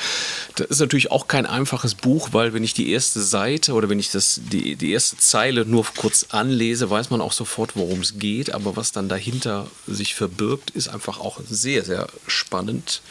[0.55, 3.99] Das ist natürlich auch kein einfaches Buch, weil wenn ich die erste Seite oder wenn
[3.99, 8.19] ich das, die, die erste Zeile nur kurz anlese, weiß man auch sofort, worum es
[8.19, 8.53] geht.
[8.53, 13.01] Aber was dann dahinter sich verbirgt, ist einfach auch sehr, sehr spannend.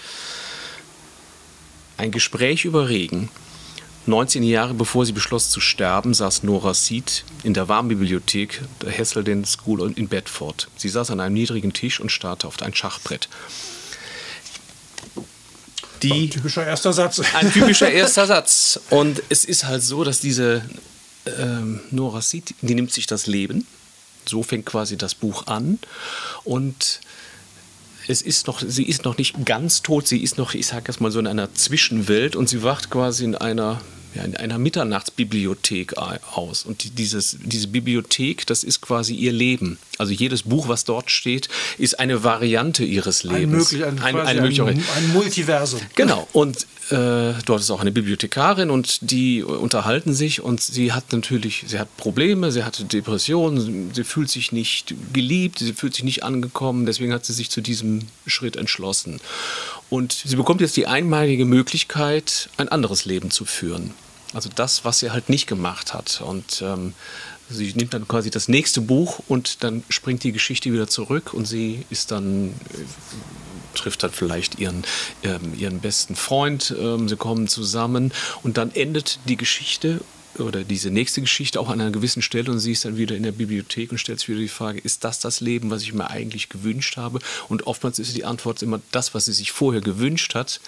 [1.97, 3.29] Ein Gespräch über Regen.
[4.07, 9.47] 19 Jahre bevor sie beschloss zu sterben, saß Nora Seed in der Warmbibliothek der Hazelden
[9.47, 10.69] School in Bedford.
[10.77, 13.29] Sie saß an einem niedrigen Tisch und starrte auf ein Schachbrett.
[16.03, 17.23] Die, typischer erster Satz.
[17.35, 18.81] ein typischer erster Satz.
[18.91, 20.63] Und es ist halt so, dass diese
[21.39, 23.67] ähm, Nora Seed, die nimmt sich das Leben.
[24.27, 25.79] So fängt quasi das Buch an.
[26.45, 27.01] Und
[28.07, 31.01] es ist noch, sie ist noch nicht ganz tot, sie ist noch, ich sage jetzt
[31.01, 33.81] mal so in einer Zwischenwelt und sie wacht quasi in einer,
[34.15, 36.65] ja, in einer Mitternachtsbibliothek a- aus.
[36.65, 39.79] Und die, dieses, diese Bibliothek, das ist quasi ihr Leben.
[39.99, 41.49] Also jedes Buch, was dort steht,
[41.79, 43.73] ist eine Variante ihres Ein, Lebens.
[43.73, 45.81] möglich, ein, quasi eine mögliche ein, ein Multiversum.
[45.95, 51.13] Genau, und äh, dort ist auch eine Bibliothekarin und die unterhalten sich und sie hat
[51.13, 56.05] natürlich, sie hat Probleme, sie hat Depressionen, sie fühlt sich nicht geliebt, sie fühlt sich
[56.05, 59.21] nicht angekommen, deswegen hat sie sich zu diesem Schritt entschlossen.
[59.91, 63.93] Und sie bekommt jetzt die einmalige Möglichkeit, ein anderes Leben zu führen.
[64.35, 66.21] Also das, was sie halt nicht gemacht hat.
[66.21, 66.93] Und ähm,
[67.49, 71.47] sie nimmt dann quasi das nächste Buch und dann springt die Geschichte wieder zurück und
[71.47, 74.85] sie ist dann äh, trifft halt vielleicht ihren,
[75.23, 78.13] ähm, ihren besten Freund, ähm, sie kommen zusammen
[78.43, 80.01] und dann endet die Geschichte
[80.39, 83.23] oder diese nächste Geschichte auch an einer gewissen Stelle und sie ist dann wieder in
[83.23, 86.11] der Bibliothek und stellt sich wieder die Frage, ist das das Leben, was ich mir
[86.11, 87.21] eigentlich gewünscht habe?
[87.49, 90.61] Und oftmals ist die Antwort immer das, was sie sich vorher gewünscht hat,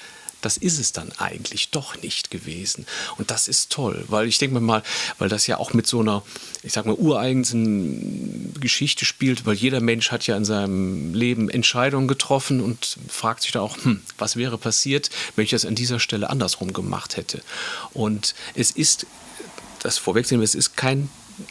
[0.46, 2.86] das ist es dann eigentlich doch nicht gewesen.
[3.18, 4.84] Und das ist toll, weil ich denke mir mal,
[5.18, 6.22] weil das ja auch mit so einer,
[6.62, 12.06] ich sag mal, ureigensten Geschichte spielt, weil jeder Mensch hat ja in seinem Leben Entscheidungen
[12.06, 15.98] getroffen und fragt sich da auch, hm, was wäre passiert, wenn ich das an dieser
[15.98, 17.42] Stelle andersrum gemacht hätte.
[17.92, 19.06] Und es ist,
[19.82, 21.08] das vorwegzunehmen, es ist kein,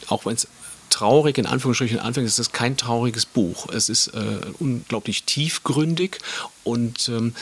[0.08, 0.48] auch wenn es
[0.88, 3.68] traurig, in Anführungsstrichen anfängt, es ist kein trauriges Buch.
[3.68, 6.18] Es ist äh, unglaublich tiefgründig
[6.64, 7.34] und ähm,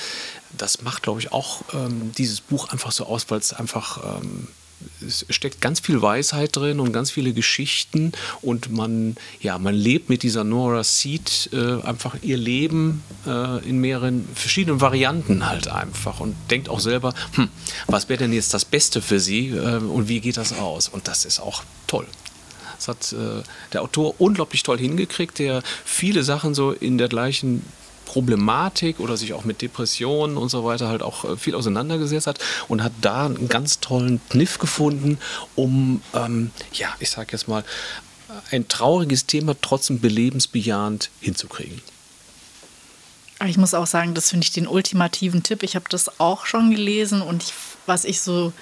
[0.58, 4.48] das macht, glaube ich, auch ähm, dieses Buch einfach so aus, weil es einfach ähm,
[5.06, 10.08] es steckt ganz viel Weisheit drin und ganz viele Geschichten und man, ja, man lebt
[10.08, 16.20] mit dieser Nora Seed äh, einfach ihr Leben äh, in mehreren verschiedenen Varianten halt einfach
[16.20, 17.48] und denkt auch selber, hm,
[17.86, 20.88] was wäre denn jetzt das Beste für sie äh, und wie geht das aus?
[20.88, 22.06] Und das ist auch toll.
[22.76, 23.42] Das hat äh,
[23.72, 27.64] der Autor unglaublich toll hingekriegt, der viele Sachen so in der gleichen
[28.04, 32.38] Problematik oder sich auch mit Depressionen und so weiter halt auch äh, viel auseinandergesetzt hat
[32.68, 35.18] und hat da einen ganz tollen Kniff gefunden,
[35.54, 37.64] um, ähm, ja, ich sag jetzt mal,
[38.50, 41.80] ein trauriges Thema trotzdem belebensbejahend hinzukriegen.
[43.46, 45.62] Ich muss auch sagen, das finde ich den ultimativen Tipp.
[45.62, 47.52] Ich habe das auch schon gelesen und ich,
[47.86, 48.52] was ich so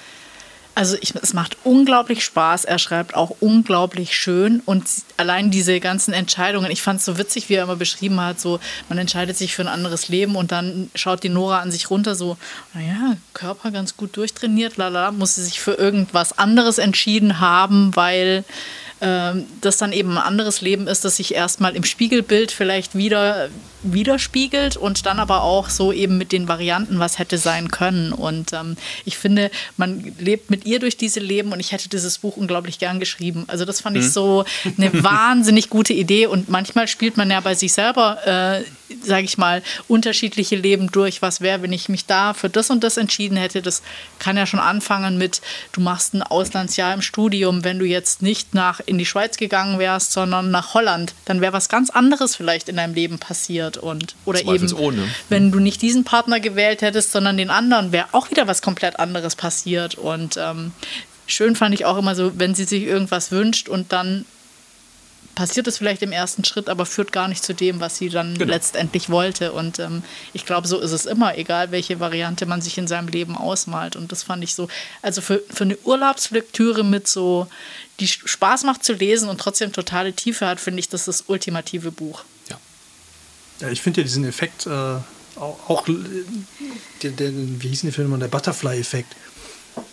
[0.75, 2.65] also ich, es macht unglaublich Spaß.
[2.65, 4.63] Er schreibt auch unglaublich schön.
[4.65, 4.85] Und
[5.17, 8.59] allein diese ganzen Entscheidungen, ich fand es so witzig, wie er immer beschrieben hat, so
[8.89, 12.15] man entscheidet sich für ein anderes Leben und dann schaut die Nora an sich runter,
[12.15, 12.37] so,
[12.75, 18.45] naja, Körper ganz gut durchtrainiert, lala, muss sie sich für irgendwas anderes entschieden haben, weil
[19.61, 23.49] das dann eben ein anderes Leben ist, das sich erstmal im Spiegelbild vielleicht wieder
[23.83, 28.13] widerspiegelt und dann aber auch so eben mit den Varianten, was hätte sein können.
[28.13, 32.19] Und ähm, ich finde, man lebt mit ihr durch diese Leben und ich hätte dieses
[32.19, 33.45] Buch unglaublich gern geschrieben.
[33.49, 34.03] Also das fand mhm.
[34.03, 34.45] ich so
[34.79, 38.65] eine wahnsinnig gute Idee und manchmal spielt man ja bei sich selber, äh,
[39.03, 41.23] sage ich mal, unterschiedliche Leben durch.
[41.23, 43.63] Was wäre, wenn ich mich da für das und das entschieden hätte?
[43.63, 43.83] Das
[44.19, 45.41] kann ja schon anfangen mit,
[45.73, 49.79] du machst ein Auslandsjahr im Studium, wenn du jetzt nicht nach in die Schweiz gegangen
[49.79, 54.15] wärst, sondern nach Holland, dann wäre was ganz anderes vielleicht in deinem Leben passiert und
[54.25, 55.09] oder eben ohne.
[55.29, 58.99] wenn du nicht diesen Partner gewählt hättest, sondern den anderen, wäre auch wieder was komplett
[59.01, 60.73] anderes passiert und ähm,
[61.27, 64.25] schön fand ich auch immer so, wenn sie sich irgendwas wünscht und dann
[65.35, 68.37] passiert es vielleicht im ersten Schritt, aber führt gar nicht zu dem, was sie dann
[68.37, 68.53] genau.
[68.53, 69.53] letztendlich wollte.
[69.53, 73.09] Und ähm, ich glaube, so ist es immer, egal welche Variante man sich in seinem
[73.09, 73.97] Leben ausmalt.
[73.97, 74.69] Und das fand ich so,
[75.01, 77.47] also für, für eine Urlaubslektüre mit so,
[78.03, 81.25] die Spaß macht zu lesen und trotzdem totale Tiefe hat, finde ich, das ist das
[81.29, 82.25] ultimative Buch.
[82.51, 82.59] Ja.
[83.61, 88.19] Ja, ich finde ja diesen Effekt äh, auch, auch den, den, wie hieß der Film,
[88.19, 89.15] der Butterfly-Effekt.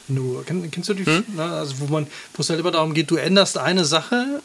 [0.07, 1.05] Nur, kenn, kennst du die?
[1.05, 1.23] Hm?
[1.35, 4.41] Na, also wo man, wo es halt immer darum geht, du änderst eine Sache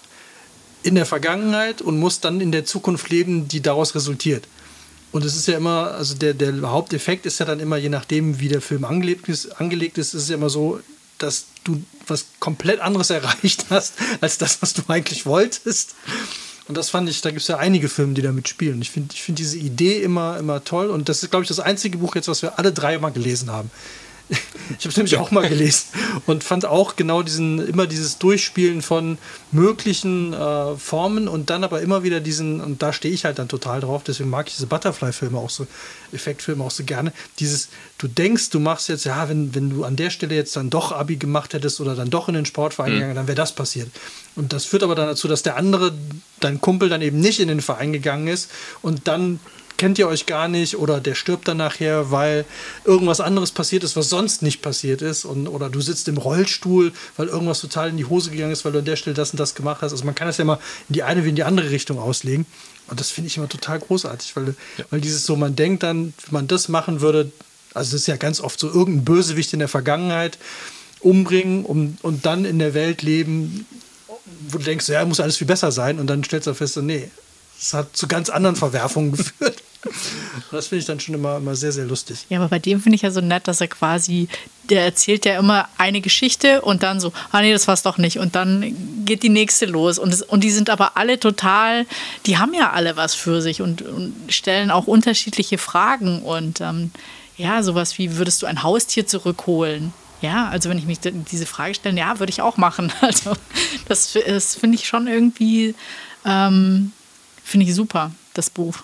[0.83, 4.47] in der Vergangenheit und musst dann in der Zukunft leben, die daraus resultiert.
[5.11, 8.41] Und es ist ja immer, also der, der Haupteffekt ist ja dann immer, je nachdem,
[8.41, 10.81] wie der Film angelegt ist, angelegt ist, ist es ja immer so,
[11.19, 15.95] dass du was komplett anderes erreicht hast, als das, was du eigentlich wolltest.
[16.67, 18.81] Und das fand ich, da gibt es ja einige Filme, die damit spielen.
[18.81, 20.89] Ich finde ich find diese Idee immer, immer toll.
[20.89, 23.51] Und das ist, glaube ich, das einzige Buch jetzt, was wir alle drei mal gelesen
[23.51, 23.71] haben.
[24.79, 25.89] Ich habe es nämlich auch mal gelesen
[26.27, 29.19] und fand auch genau diesen, immer dieses Durchspielen von
[29.53, 33.49] möglichen äh, Formen und dann aber immer wieder diesen, und da stehe ich halt dann
[33.49, 35.67] total drauf, deswegen mag ich diese Butterfly-Filme auch so,
[36.13, 37.13] Effektfilme auch so gerne.
[37.41, 37.69] Dieses,
[37.99, 40.93] du denkst, du machst jetzt, ja, wenn, wenn du an der Stelle jetzt dann doch
[40.93, 42.95] Abi gemacht hättest oder dann doch in den Sportverein mhm.
[42.95, 43.91] gegangen, dann wäre das passiert.
[44.37, 45.93] Und das führt aber dann dazu, dass der andere,
[46.41, 48.51] dein Kumpel, dann eben nicht in den Verein gegangen ist
[48.81, 49.41] und dann
[49.77, 52.45] kennt ihr euch gar nicht oder der stirbt dann nachher, weil
[52.85, 55.25] irgendwas anderes passiert ist, was sonst nicht passiert ist.
[55.25, 58.73] Und, oder du sitzt im Rollstuhl, weil irgendwas total in die Hose gegangen ist, weil
[58.73, 59.93] du an der Stelle das und das gemacht hast.
[59.93, 62.47] Also man kann das ja immer in die eine wie in die andere Richtung auslegen.
[62.89, 64.85] Und das finde ich immer total großartig, weil, ja.
[64.91, 67.33] weil dieses so, man denkt dann, wenn man das machen würde,
[67.73, 70.39] also das ist ja ganz oft so irgendein Bösewicht in der Vergangenheit
[71.01, 73.67] umbringen um, und dann in der Welt leben,
[74.49, 77.11] wo du denkst, ja, muss alles viel besser sein und dann stellst du fest, nee,
[77.59, 79.63] es hat zu ganz anderen Verwerfungen geführt.
[80.51, 82.27] Das finde ich dann schon immer, immer sehr, sehr lustig.
[82.31, 84.29] Ja, aber bei dem finde ich ja so nett, dass er quasi,
[84.71, 88.19] der erzählt ja immer eine Geschichte und dann so, ah nee, das war's doch nicht.
[88.19, 89.99] Und dann geht die nächste los.
[89.99, 91.87] Und, das, und die sind aber alle total,
[92.27, 96.23] die haben ja alle was für sich und, und stellen auch unterschiedliche Fragen.
[96.23, 96.91] Und ähm,
[97.37, 99.93] ja, sowas wie, würdest du ein Haustier zurückholen?
[100.23, 102.91] Ja, also wenn ich mich diese Frage stelle, ja, würde ich auch machen.
[103.03, 103.35] Also
[103.87, 105.75] das, das finde ich schon irgendwie,
[106.25, 106.93] ähm,
[107.45, 108.79] finde ich super, das Buch.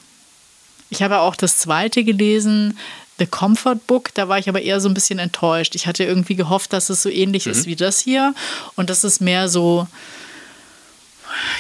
[0.90, 2.78] Ich habe auch das zweite gelesen,
[3.18, 4.12] The Comfort Book.
[4.14, 5.74] Da war ich aber eher so ein bisschen enttäuscht.
[5.74, 7.52] Ich hatte irgendwie gehofft, dass es so ähnlich mhm.
[7.52, 8.34] ist wie das hier.
[8.76, 9.86] Und das ist mehr so,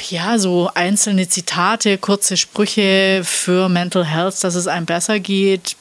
[0.08, 5.76] ja, so einzelne Zitate, kurze Sprüche für Mental Health, dass es einem besser geht.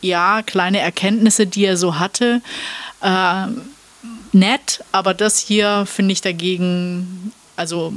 [0.00, 2.42] ja, kleine Erkenntnisse, die er so hatte,
[3.00, 3.46] äh,
[4.32, 7.92] nett, aber das hier finde ich dagegen, also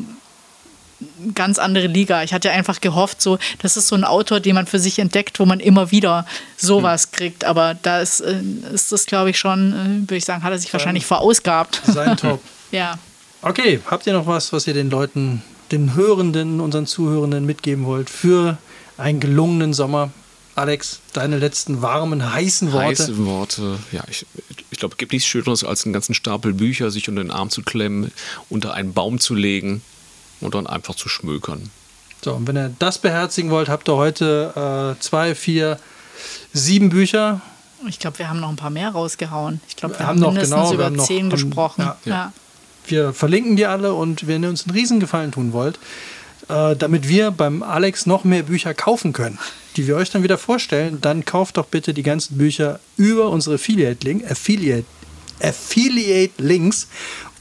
[1.34, 2.24] ganz andere Liga.
[2.24, 5.40] Ich hatte einfach gehofft, so, das ist so ein Autor, den man für sich entdeckt,
[5.40, 6.26] wo man immer wieder
[6.58, 7.44] sowas kriegt.
[7.44, 8.42] Aber da ist, äh,
[8.74, 11.82] ist das, glaube ich, schon, äh, würde ich sagen, hat er sich wahrscheinlich verausgabt.
[11.86, 12.42] Sein Top.
[12.72, 12.98] ja.
[13.42, 18.10] Okay, habt ihr noch was, was ihr den Leuten, den Hörenden, unseren Zuhörenden mitgeben wollt
[18.10, 18.58] für
[18.98, 20.12] einen gelungenen Sommer?
[20.56, 22.88] Alex, deine letzten warmen, heißen Worte.
[22.88, 23.78] Heiße Worte.
[23.92, 24.26] Ja, ich,
[24.72, 27.50] ich glaube, es gibt nichts Schöneres, als einen ganzen Stapel Bücher sich unter den Arm
[27.50, 28.12] zu klemmen,
[28.50, 29.82] unter einen Baum zu legen
[30.42, 31.70] und dann einfach zu schmökern.
[32.24, 35.80] So, und wenn ihr das beherzigen wollt, habt ihr heute äh, zwei, vier,
[36.54, 37.42] sieben Bücher.
[37.88, 39.62] Ich glaube, wir haben noch ein paar mehr rausgehauen.
[39.68, 41.82] Ich glaube, wir, Wir haben haben noch, mindestens genau, über haben noch- zehn haben- gesprochen.
[41.84, 41.98] ja.
[42.06, 42.34] ja.
[42.88, 45.80] Wir verlinken die alle und wenn ihr uns einen Riesengefallen tun wollt,
[46.50, 49.40] äh, damit wir beim Alex noch mehr Bücher kaufen können,
[49.76, 53.56] die wir euch dann wieder vorstellen, dann kauft doch bitte die ganzen Bücher über unsere
[53.56, 54.86] Affiliate-Link, Affiliate,
[55.42, 56.88] Affiliate-Links.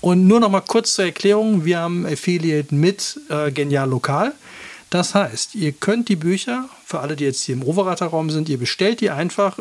[0.05, 4.34] Und nur noch mal kurz zur Erklärung, wir haben Affiliate mit äh, Genial Lokal.
[4.90, 8.50] Das heißt, ihr könnt die Bücher, für alle, die jetzt hier im Overater Raum sind,
[8.50, 9.59] ihr bestellt die einfach,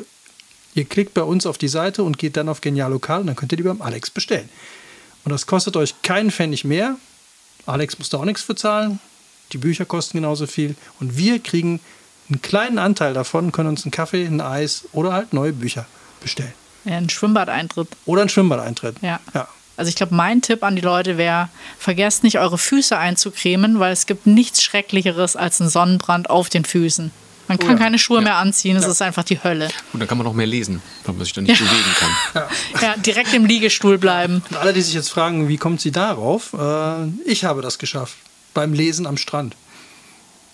[0.75, 3.37] ihr klickt bei uns auf die Seite und geht dann auf Genial Lokal und dann
[3.37, 4.49] könnt ihr die beim Alex bestellen.
[5.23, 6.97] Und das kostet euch keinen Pfennig mehr.
[7.65, 8.99] Alex muss da auch nichts für zahlen.
[9.53, 10.75] Die Bücher kosten genauso viel.
[10.99, 11.79] Und wir kriegen
[12.27, 15.85] einen kleinen Anteil davon, können uns einen Kaffee, ein Eis oder halt neue Bücher
[16.19, 16.53] bestellen.
[16.83, 17.87] Ja, ein Schwimmbadeintritt.
[18.03, 18.97] Oder einen Schwimmbadeintritt.
[19.01, 19.21] Ja.
[19.33, 19.47] ja.
[19.75, 21.49] Also ich glaube, mein Tipp an die Leute wäre,
[21.79, 26.63] vergesst nicht, eure Füße einzucremen, weil es gibt nichts Schrecklicheres als ein Sonnenbrand auf den
[26.63, 27.11] Füßen.
[27.47, 27.77] Man kann ja.
[27.77, 29.67] keine Schuhe mehr anziehen, es ist einfach die Hölle.
[29.91, 32.43] Und dann kann man noch mehr lesen, weil man sich dann nicht bewegen kann.
[32.81, 34.41] Ja, direkt im Liegestuhl bleiben.
[34.49, 36.53] Und alle, die sich jetzt fragen, wie kommt sie darauf?
[36.53, 38.15] Äh, ich habe das geschafft.
[38.53, 39.55] Beim Lesen am Strand.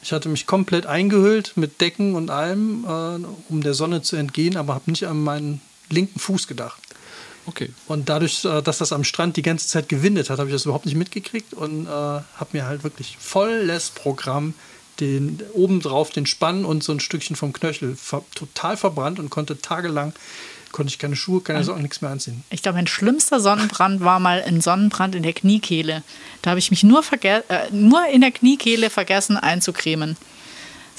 [0.02, 4.58] Ich hatte mich komplett eingehüllt mit Decken und allem, äh, um der Sonne zu entgehen,
[4.58, 6.82] aber habe nicht an meinen linken Fuß gedacht.
[7.50, 7.72] Okay.
[7.88, 10.66] Und dadurch, äh, dass das am Strand die ganze Zeit gewindet hat, habe ich das
[10.66, 14.54] überhaupt nicht mitgekriegt und äh, habe mir halt wirklich volles Programm
[15.00, 19.60] den obendrauf den Spann und so ein Stückchen vom Knöchel ver total verbrannt und konnte
[19.60, 20.14] tagelang
[20.72, 22.44] konnte ich keine Schuhe, keine Socken, nichts mehr anziehen.
[22.52, 26.04] Ich glaube, mein schlimmster Sonnenbrand war mal ein Sonnenbrand in der Kniekehle.
[26.44, 27.42] Da habe ich mich nur, äh,
[27.72, 30.16] nur in der Kniekehle vergessen einzucremen.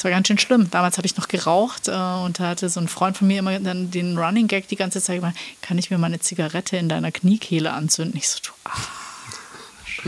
[0.00, 0.70] Das war ganz schön schlimm.
[0.70, 3.60] Damals habe ich noch geraucht äh, und da hatte so ein Freund von mir immer
[3.60, 6.88] dann den Running Gag die ganze Zeit gemacht, kann ich mir mal eine Zigarette in
[6.88, 8.16] deiner Kniekehle anzünden?
[8.16, 10.02] Ich so, du Arsch.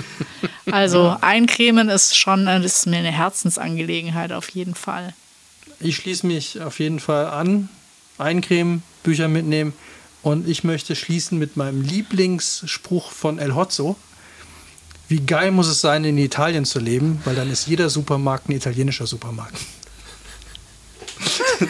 [0.71, 5.13] Also eincremen ist schon äh, das ist mir eine Herzensangelegenheit auf jeden Fall.
[5.79, 7.69] Ich schließe mich auf jeden Fall an.
[8.17, 9.75] Eincremen, Bücher mitnehmen.
[10.23, 13.97] Und ich möchte schließen mit meinem Lieblingsspruch von El Hotzo.
[15.09, 18.53] Wie geil muss es sein, in Italien zu leben, weil dann ist jeder Supermarkt ein
[18.53, 19.59] italienischer Supermarkt.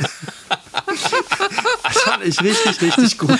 [1.84, 3.38] das fand ich richtig, richtig gut.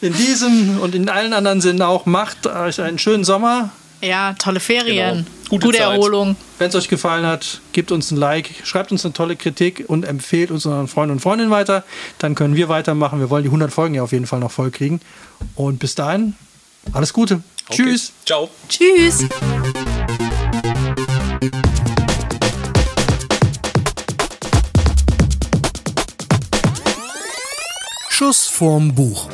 [0.00, 3.70] In diesem und in allen anderen Sinnen auch, macht euch einen schönen Sommer.
[4.02, 5.30] Ja, tolle Ferien, Genau.
[5.48, 5.78] Gute gute.
[5.78, 6.36] Erholung.
[6.58, 10.04] Wenn es euch gefallen hat, gebt uns ein Like, schreibt uns eine tolle Kritik und
[10.04, 11.84] empfehlt uns unseren Freunden und Freundinnen weiter.
[12.18, 13.20] Dann können wir weitermachen.
[13.20, 15.00] Wir wollen die 100 Folgen ja auf jeden Fall noch voll kriegen.
[15.54, 16.34] Und bis dahin,
[16.92, 17.42] alles Gute.
[17.68, 17.84] Okay.
[17.84, 18.12] Tschüss.
[18.24, 18.50] Ciao.
[18.68, 19.26] Tschüss.
[28.16, 29.28] Schuss vorm Buch.